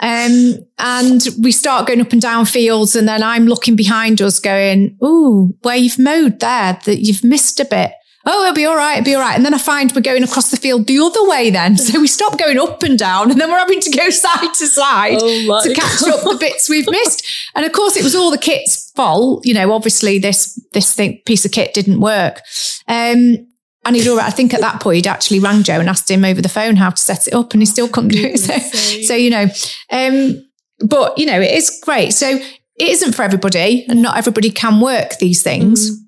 [0.00, 4.40] Um, and we start going up and down fields and then I'm looking behind us
[4.40, 7.92] going, Ooh, where you've mowed there that you've missed a bit.
[8.26, 8.94] Oh, it'll be all right.
[8.94, 9.36] It'll be all right.
[9.36, 11.76] And then I find we're going across the field the other way then.
[11.84, 14.66] So we stop going up and down and then we're having to go side to
[14.66, 17.26] side Oh to catch up the bits we've missed.
[17.54, 19.44] And of course it was all the kit's fault.
[19.44, 22.40] You know, obviously this, this thing, piece of kit didn't work.
[22.88, 23.46] Um,
[23.84, 26.24] and he'd already, I think at that point he'd actually rang Joe and asked him
[26.24, 28.38] over the phone how to set it up and he still couldn't do it.
[28.38, 28.56] So,
[29.02, 29.48] so, you know,
[29.90, 30.42] um,
[30.88, 32.12] but you know, it is great.
[32.12, 32.28] So
[32.76, 35.90] it isn't for everybody and not everybody can work these things.
[35.90, 36.03] Mm.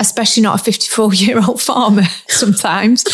[0.00, 3.04] Especially not a 54 year old farmer sometimes.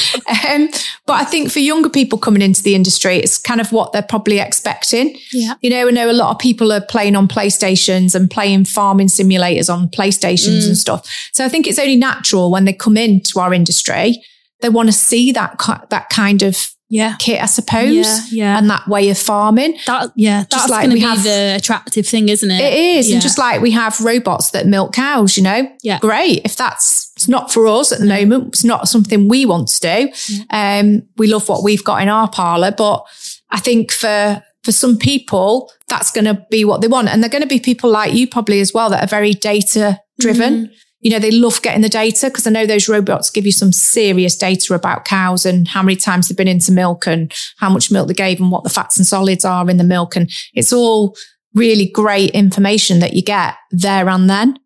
[0.48, 0.68] um,
[1.06, 4.02] but I think for younger people coming into the industry, it's kind of what they're
[4.02, 5.16] probably expecting.
[5.32, 5.54] Yeah.
[5.60, 9.08] You know, I know a lot of people are playing on PlayStations and playing farming
[9.08, 10.66] simulators on PlayStations Mm.
[10.68, 11.08] and stuff.
[11.32, 14.22] So I think it's only natural when they come into our industry,
[14.60, 15.56] they want to see that,
[15.90, 17.16] that kind of Yeah.
[17.18, 18.18] kit, I suppose, Yeah.
[18.30, 18.58] Yeah.
[18.58, 19.78] and that way of farming.
[19.86, 20.44] that, yeah.
[20.50, 22.60] That's like going to we be have- the attractive thing, isn't it?
[22.60, 23.08] It is.
[23.08, 23.14] Yeah.
[23.14, 25.98] And just like we have robots that milk cows, you know, Yeah.
[25.98, 26.42] great.
[26.44, 29.80] If that's it's not for us at the moment, it's not something we want to
[29.80, 30.44] do.
[30.50, 33.04] Um, we love what we've got in our parlor, but
[33.50, 37.08] I think for for some people, that's going to be what they want.
[37.08, 40.00] And they're going to be people like you probably as well that are very data
[40.18, 40.70] driven.
[41.04, 43.70] You know, they love getting the data because I know those robots give you some
[43.70, 47.92] serious data about cows and how many times they've been into milk and how much
[47.92, 50.16] milk they gave and what the fats and solids are in the milk.
[50.16, 51.14] And it's all
[51.54, 54.58] really great information that you get there and then.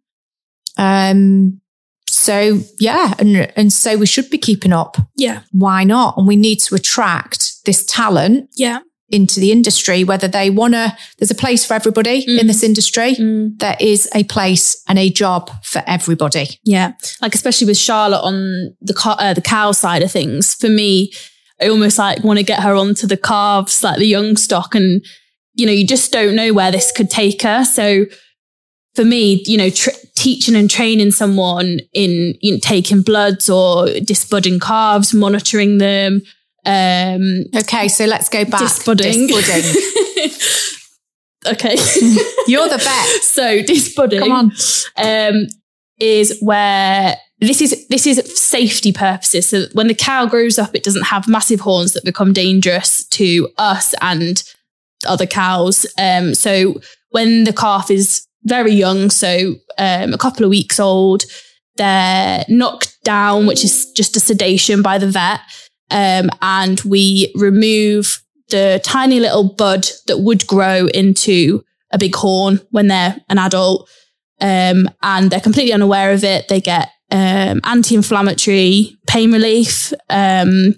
[0.79, 1.61] Um,
[2.09, 4.97] so yeah, and, and so we should be keeping up.
[5.17, 5.43] Yeah.
[5.53, 6.17] Why not?
[6.17, 8.79] And we need to attract this talent Yeah.
[9.11, 13.15] Into the industry, whether they want to, there's a place for everybody in this industry.
[13.15, 13.59] Mm.
[13.59, 16.61] There is a place and a job for everybody.
[16.65, 16.93] Yeah,
[17.23, 20.55] like especially with Charlotte on the co- uh, the cow side of things.
[20.55, 21.13] For me,
[21.61, 25.05] I almost like want to get her onto the calves, like the young stock, and
[25.55, 27.65] you know, you just don't know where this could take her.
[27.65, 28.05] So
[28.95, 33.87] for me, you know, tr- teaching and training someone in you know, taking bloods or
[34.01, 36.21] disbudding calves, monitoring them.
[36.65, 38.61] Um, Okay, so let's go back.
[38.61, 39.29] disbudding.
[41.47, 41.77] Okay.
[42.47, 43.23] You're the vet.
[43.23, 44.21] so disbudding.
[44.21, 44.53] Come on.
[44.97, 45.47] um,
[46.01, 49.49] is where this is this is safety purposes.
[49.49, 53.49] So when the cow grows up, it doesn't have massive horns that become dangerous to
[53.57, 54.43] us and
[55.07, 55.87] other cows.
[55.97, 56.81] Um, so
[57.11, 61.23] when the calf is very young, so um, a couple of weeks old,
[61.77, 65.41] they're knocked down, which is just a sedation by the vet,
[65.91, 72.61] um, and we remove the tiny little bud that would grow into a big horn
[72.71, 73.89] when they're an adult
[74.41, 76.49] um, and they're completely unaware of it.
[76.49, 80.75] They get um, anti-inflammatory pain relief, um,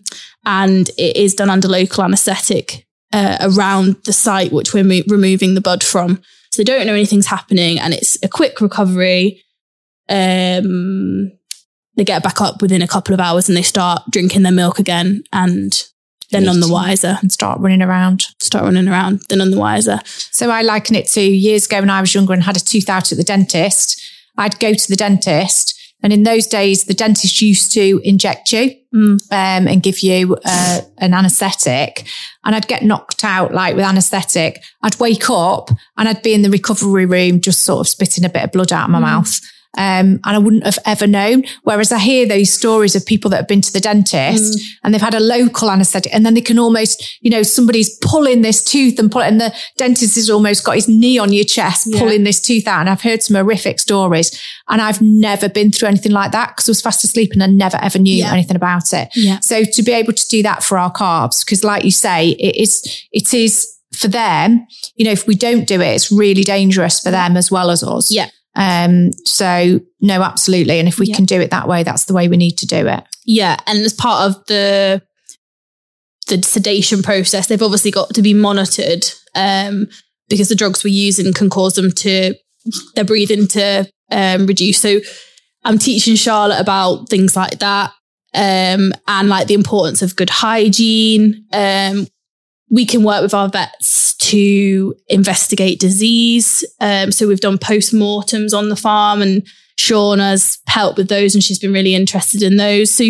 [0.46, 5.54] and it is done under local anaesthetic uh, around the site which we're mo- removing
[5.54, 6.22] the bud from.
[6.52, 9.42] So they don't know anything's happening, and it's a quick recovery.
[10.08, 11.32] Um,
[11.96, 14.78] they get back up within a couple of hours, and they start drinking their milk
[14.78, 15.84] again, and
[16.30, 17.18] they're none the wiser.
[17.20, 18.26] And start running around.
[18.40, 19.98] Start running around, they're none the wiser.
[20.30, 22.88] So I liken it to years ago when I was younger and had a tooth
[22.88, 24.00] out at the dentist.
[24.38, 28.76] I'd go to the dentist, and in those days, the dentist used to inject you
[28.92, 29.22] Mm.
[29.30, 32.08] um, and give you uh, an anaesthetic.
[32.44, 34.60] And I'd get knocked out like with anaesthetic.
[34.82, 38.28] I'd wake up and I'd be in the recovery room, just sort of spitting a
[38.28, 39.38] bit of blood out of my mouth.
[39.78, 41.44] Um, and I wouldn't have ever known.
[41.62, 45.00] Whereas I hear those stories of people that have been to the dentist and they've
[45.00, 48.98] had a local anesthetic and then they can almost, you know, somebody's pulling this tooth
[48.98, 52.00] and pull and the dentist has almost got his knee on your chest, Yeah.
[52.00, 52.80] pulling this tooth out.
[52.80, 54.36] And I've heard some horrific stories
[54.68, 57.46] and I've never been through anything like that because I was fast asleep and I
[57.46, 58.32] never ever knew Yeah.
[58.32, 59.08] anything about it.
[59.14, 59.38] Yeah.
[59.38, 62.56] So to be able to do that for our carbs, because like you say, it
[62.60, 64.66] is, it is for them,
[64.96, 67.82] you know, if we don't do it, it's really dangerous for them as well as
[67.84, 68.10] us.
[68.12, 68.30] Yeah.
[68.56, 70.78] Um, so no, absolutely.
[70.78, 71.16] And if we Yeah.
[71.16, 73.04] can do it that way, that's the way we need to do it.
[73.24, 75.02] Yeah, and as part of the
[76.28, 79.88] the sedation process, they've obviously got to be monitored um,
[80.28, 82.34] because the drugs we're using can cause them to
[82.94, 84.80] their breathing to um, reduce.
[84.80, 85.00] So
[85.64, 87.90] I'm teaching Charlotte about things like that
[88.34, 91.46] um, and like the importance of good hygiene.
[91.52, 92.06] Um,
[92.70, 96.64] we can work with our vets to investigate disease.
[96.80, 99.46] Um, so we've done post-mortems on the farm and
[99.76, 102.90] Sean has helped with those and she's been really interested in those.
[102.90, 103.04] So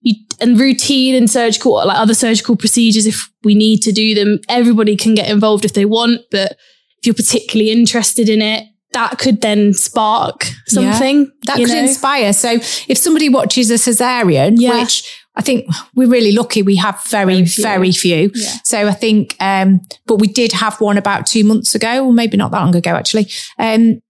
[0.00, 4.40] you, and routine and surgical, like other surgical procedures, if we need to do them,
[4.48, 6.22] everybody can get involved if they want.
[6.30, 6.52] But
[6.98, 11.30] if you're particularly interested in it, that could then spark something.
[11.46, 11.78] That could know?
[11.78, 12.32] inspire.
[12.32, 12.52] So
[12.88, 14.80] if somebody watches a cesarean, Yeah.
[14.80, 15.04] which
[15.36, 18.28] I think we're really lucky, we have very, Very very few.
[18.30, 18.42] few.
[18.42, 18.52] Yeah.
[18.64, 22.36] So I think, um, but we did have one about two months ago, or maybe
[22.36, 23.28] not that long ago, actually.
[23.58, 24.00] Um,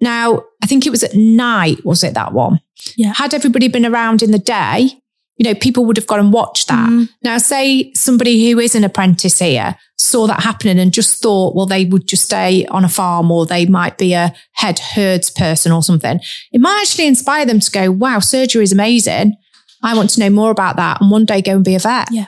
[0.00, 2.60] now I think it was at night, was it that one?
[2.96, 3.12] Yeah.
[3.14, 4.90] Had everybody been around in the day,
[5.36, 6.88] you know, people would have gone and watched that.
[6.88, 7.08] Mm.
[7.22, 11.66] Now, say somebody who is an apprentice here saw that happening and just thought, well,
[11.66, 15.70] they would just stay on a farm or they might be a head herds person
[15.70, 16.20] or something.
[16.52, 19.36] It might actually inspire them to go, wow, surgery is amazing.
[19.82, 22.08] I want to know more about that and one day go and be a vet.
[22.10, 22.26] Yeah.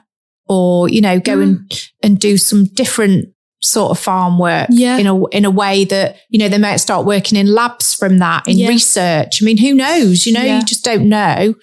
[0.48, 1.42] Or, you know, go Mm.
[1.42, 3.28] and, and do some different
[3.62, 4.96] sort of farm work Yeah.
[4.98, 8.18] in a in a way that you know they might start working in labs from
[8.18, 8.68] that in Yeah.
[8.68, 9.42] research.
[9.42, 10.26] I mean, who knows?
[10.26, 10.58] You know, Yeah.
[10.60, 11.54] you just don't know.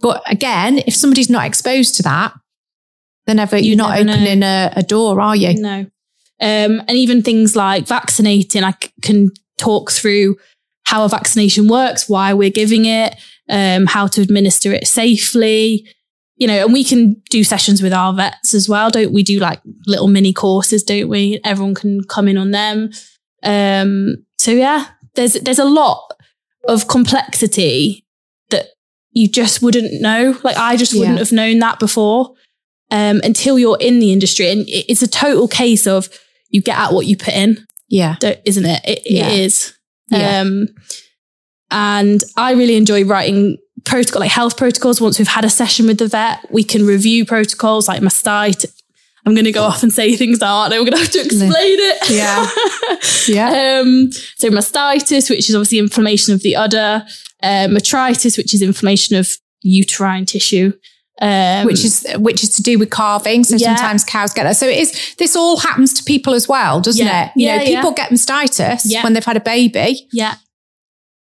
[0.00, 2.34] But again, if somebody's not exposed to that,
[3.26, 5.54] then never You you're not opening a, a door, are you?
[5.54, 5.86] No.
[6.40, 10.36] Um, and even things like vaccinating, I c- can talk through
[10.84, 13.16] how a vaccination works, why we're giving it,
[13.48, 15.86] um, how to administer it safely.
[16.36, 19.24] You know, and we can do sessions with our vets as well, don't we?
[19.24, 21.40] Do like little mini courses, don't we?
[21.44, 22.90] Everyone can come in on them.
[23.42, 24.86] Um, so yeah,
[25.16, 26.12] there's there's a lot
[26.68, 28.04] of complexity
[28.50, 28.66] that
[29.10, 30.38] you just wouldn't know.
[30.44, 31.18] Like I just wouldn't Yeah.
[31.18, 32.34] have known that before
[32.90, 34.48] um, until you're in the industry.
[34.50, 36.08] And it's a total case of
[36.50, 38.16] you get out what you put in, Yeah.
[38.44, 38.80] isn't it?
[38.84, 39.28] It, Yeah.
[39.28, 39.74] it is.
[40.10, 40.40] Yeah.
[40.40, 40.68] Um,
[41.70, 45.00] and I really enjoy writing protocol, like health protocols.
[45.00, 48.72] Once we've had a session with the vet, we can review protocols like mastitis.
[49.26, 50.78] I'm going to go off and say things now, aren't I?
[50.78, 52.10] We're going to have to explain it.
[52.10, 52.46] Yeah.
[53.28, 53.80] Yeah.
[53.82, 57.04] um, so mastitis, which is obviously inflammation of the udder,
[57.42, 59.28] uh, metritis, which is inflammation of
[59.62, 60.72] uterine tissue.
[61.20, 63.42] Um, which is which is to do with calving.
[63.44, 63.74] So Yeah.
[63.74, 64.56] sometimes cows get that.
[64.56, 67.26] So it is this all happens to people as well, doesn't Yeah.
[67.26, 67.32] it?
[67.36, 67.76] You know, Yeah, yeah.
[67.76, 70.06] people get mastitis when they've had a baby.
[70.12, 70.36] Yeah.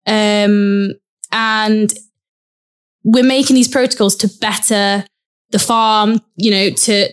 [0.07, 0.93] Um,
[1.33, 1.93] and
[3.05, 5.05] we're making these protocols to better
[5.51, 7.13] the farm, you know, to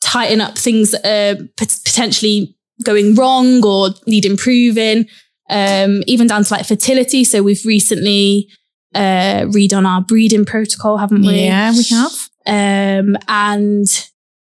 [0.00, 5.06] tighten up things that are potentially going wrong or need improving,
[5.48, 7.24] um, even down to like fertility.
[7.24, 8.48] So we've recently
[8.94, 11.44] uh, redone our breeding protocol, haven't we?
[11.44, 12.12] Yeah, we have.
[12.46, 13.86] Um, and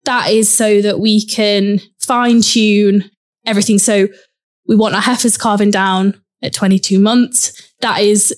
[0.05, 3.11] that is so that we can fine tune
[3.47, 3.79] everything.
[3.79, 4.09] So
[4.67, 7.73] we want our heifers calving down at 22 months.
[7.81, 8.35] That is,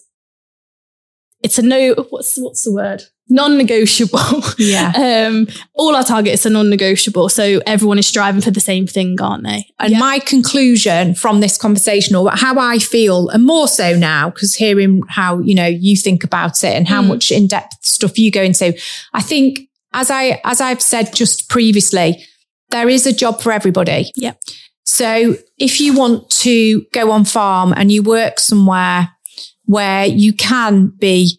[1.42, 3.03] it's a no, what's, what's the word?
[3.32, 4.18] Non-negotiable.
[4.59, 5.28] Yeah.
[5.30, 7.28] um, all our targets are non-negotiable.
[7.28, 9.66] So everyone is striving for the same thing, aren't they?
[9.78, 14.57] And my conclusion from this conversation, or how I feel, and more so now, because
[14.57, 17.09] hearing how you know you think about it and how Mm.
[17.09, 18.76] much in depth stuff you go into,
[19.14, 19.61] I think
[19.92, 22.24] as I as I've said just previously,
[22.70, 24.11] there is a job for everybody.
[24.16, 24.40] Yep.
[24.84, 29.10] So if you want to go on farm and you work somewhere
[29.66, 31.38] where you can be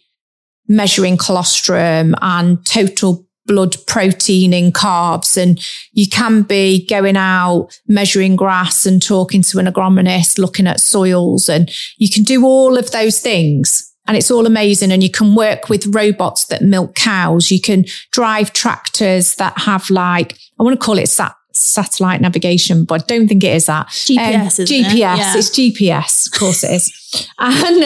[0.67, 5.59] measuring colostrum and total blood protein in carbs and
[5.91, 11.49] you can be going out measuring grass and talking to an agronomist looking at soils
[11.49, 14.91] and you can do all of those things and it's all amazing.
[14.91, 17.51] And you can work with robots that milk cows.
[17.51, 22.85] You can drive tractors that have like i want to call it sat- satellite navigation
[22.85, 24.85] but i don't think it is that GPS, um, isn't it?
[24.85, 24.95] GPS.
[24.95, 25.37] Yeah.
[25.37, 27.29] It's GPS, of course it is.
[27.39, 27.83] and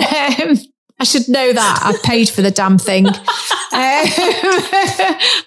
[0.57, 0.57] um,
[0.99, 1.80] I should know that.
[1.84, 3.07] I paid for the damn thing.
[3.76, 3.82] Um,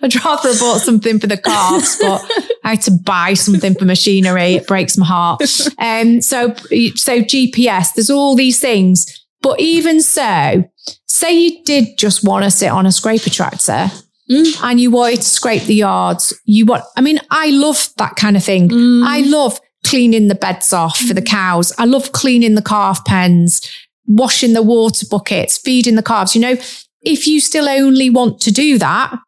[0.03, 2.23] I'd rather have bought something for the calves, but
[2.63, 4.57] I had to buy something for machinery.
[4.57, 5.41] It breaks my heart.
[5.79, 9.25] Um, so, so GPS, there's all these things.
[9.41, 10.69] But even so,
[11.07, 13.91] say you did just want to sit on a scraper tractor
[14.31, 14.63] Mm.
[14.63, 16.39] and you wanted to scrape the yards.
[16.45, 18.69] You want, I mean, I love that kind of thing.
[18.69, 19.03] Mm.
[19.07, 21.73] I love cleaning the beds off for the cows.
[21.79, 23.63] I love cleaning the calf pens,
[24.07, 26.35] washing the water buckets, feeding the calves.
[26.35, 26.57] You know,
[27.03, 29.19] if you still only want to do that,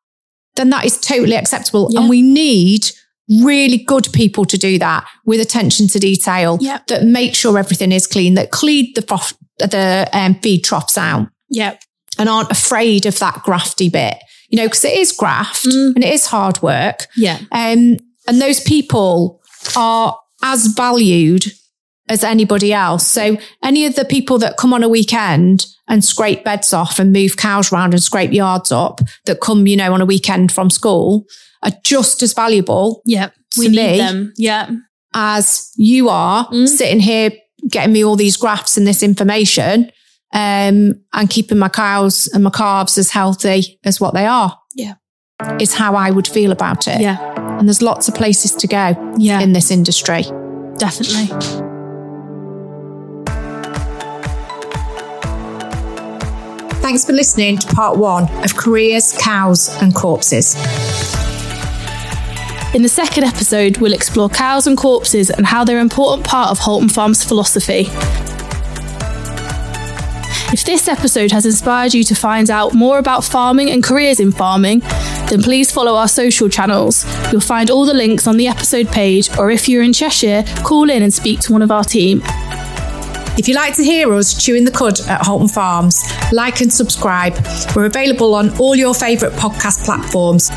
[0.57, 1.89] then that is totally acceptable.
[1.91, 2.01] Yeah.
[2.01, 2.91] And we need
[3.43, 6.89] really good people to do that with attention to detail Yep.
[6.89, 11.29] that make sure everything is clean, that clean the, froth- the um, feed troughs out
[11.51, 11.81] Yep.
[12.19, 14.17] and aren't afraid of that grafty bit,
[14.51, 15.95] you know, because it is graft Mm.
[15.95, 17.07] and it is hard work.
[17.17, 17.39] Yeah.
[17.53, 17.97] Um,
[18.29, 19.41] and those people
[19.77, 21.45] are as valued
[22.09, 23.07] as anybody else.
[23.07, 27.13] So any of the people that come on a weekend and scrape beds off and
[27.13, 30.71] move cows around and scrape yards up that come, you know, on a weekend from
[30.71, 31.25] school
[31.63, 33.33] are just as valuable Yep.
[33.59, 34.33] We To need me, them.
[34.37, 34.71] Yeah.
[35.15, 36.69] as you are Mm.
[36.69, 37.31] sitting here
[37.69, 39.91] getting me all these graphs and this information
[40.33, 44.57] um, and keeping my cows and my calves as healthy as what they are.
[44.75, 44.95] Yeah.
[45.61, 47.01] Is how I would feel about it.
[47.01, 47.19] Yeah.
[47.59, 49.41] And there's lots of places to go Yeah.
[49.41, 50.25] in this industry.
[50.79, 51.27] definitely.
[56.83, 60.55] Thanks for listening to part one of Careers, Cows and Corpses.
[62.75, 66.51] In the second episode, we'll explore cows and corpses and how they're an important part
[66.51, 67.85] of Halton Farm's philosophy.
[70.53, 74.33] If this episode has inspired you to find out more about farming and careers in
[74.33, 74.81] farming,
[75.31, 77.07] then please follow our social channels.
[77.31, 80.91] You'll find all the links on the episode page, or if you're in Cheshire, call
[80.91, 82.21] in and speak to one of our team.
[83.39, 87.35] If you'd like to hear us chewing the cud at Halton Farms, like and subscribe.
[87.77, 90.51] We're available on all your favourite podcast platforms.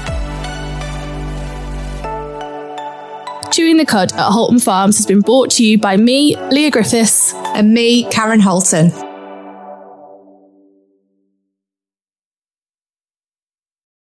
[3.55, 7.35] Chewing the Cud at Halton Farms has been brought to you by me, Leah Griffiths.
[7.35, 8.91] And me, Karen Halton.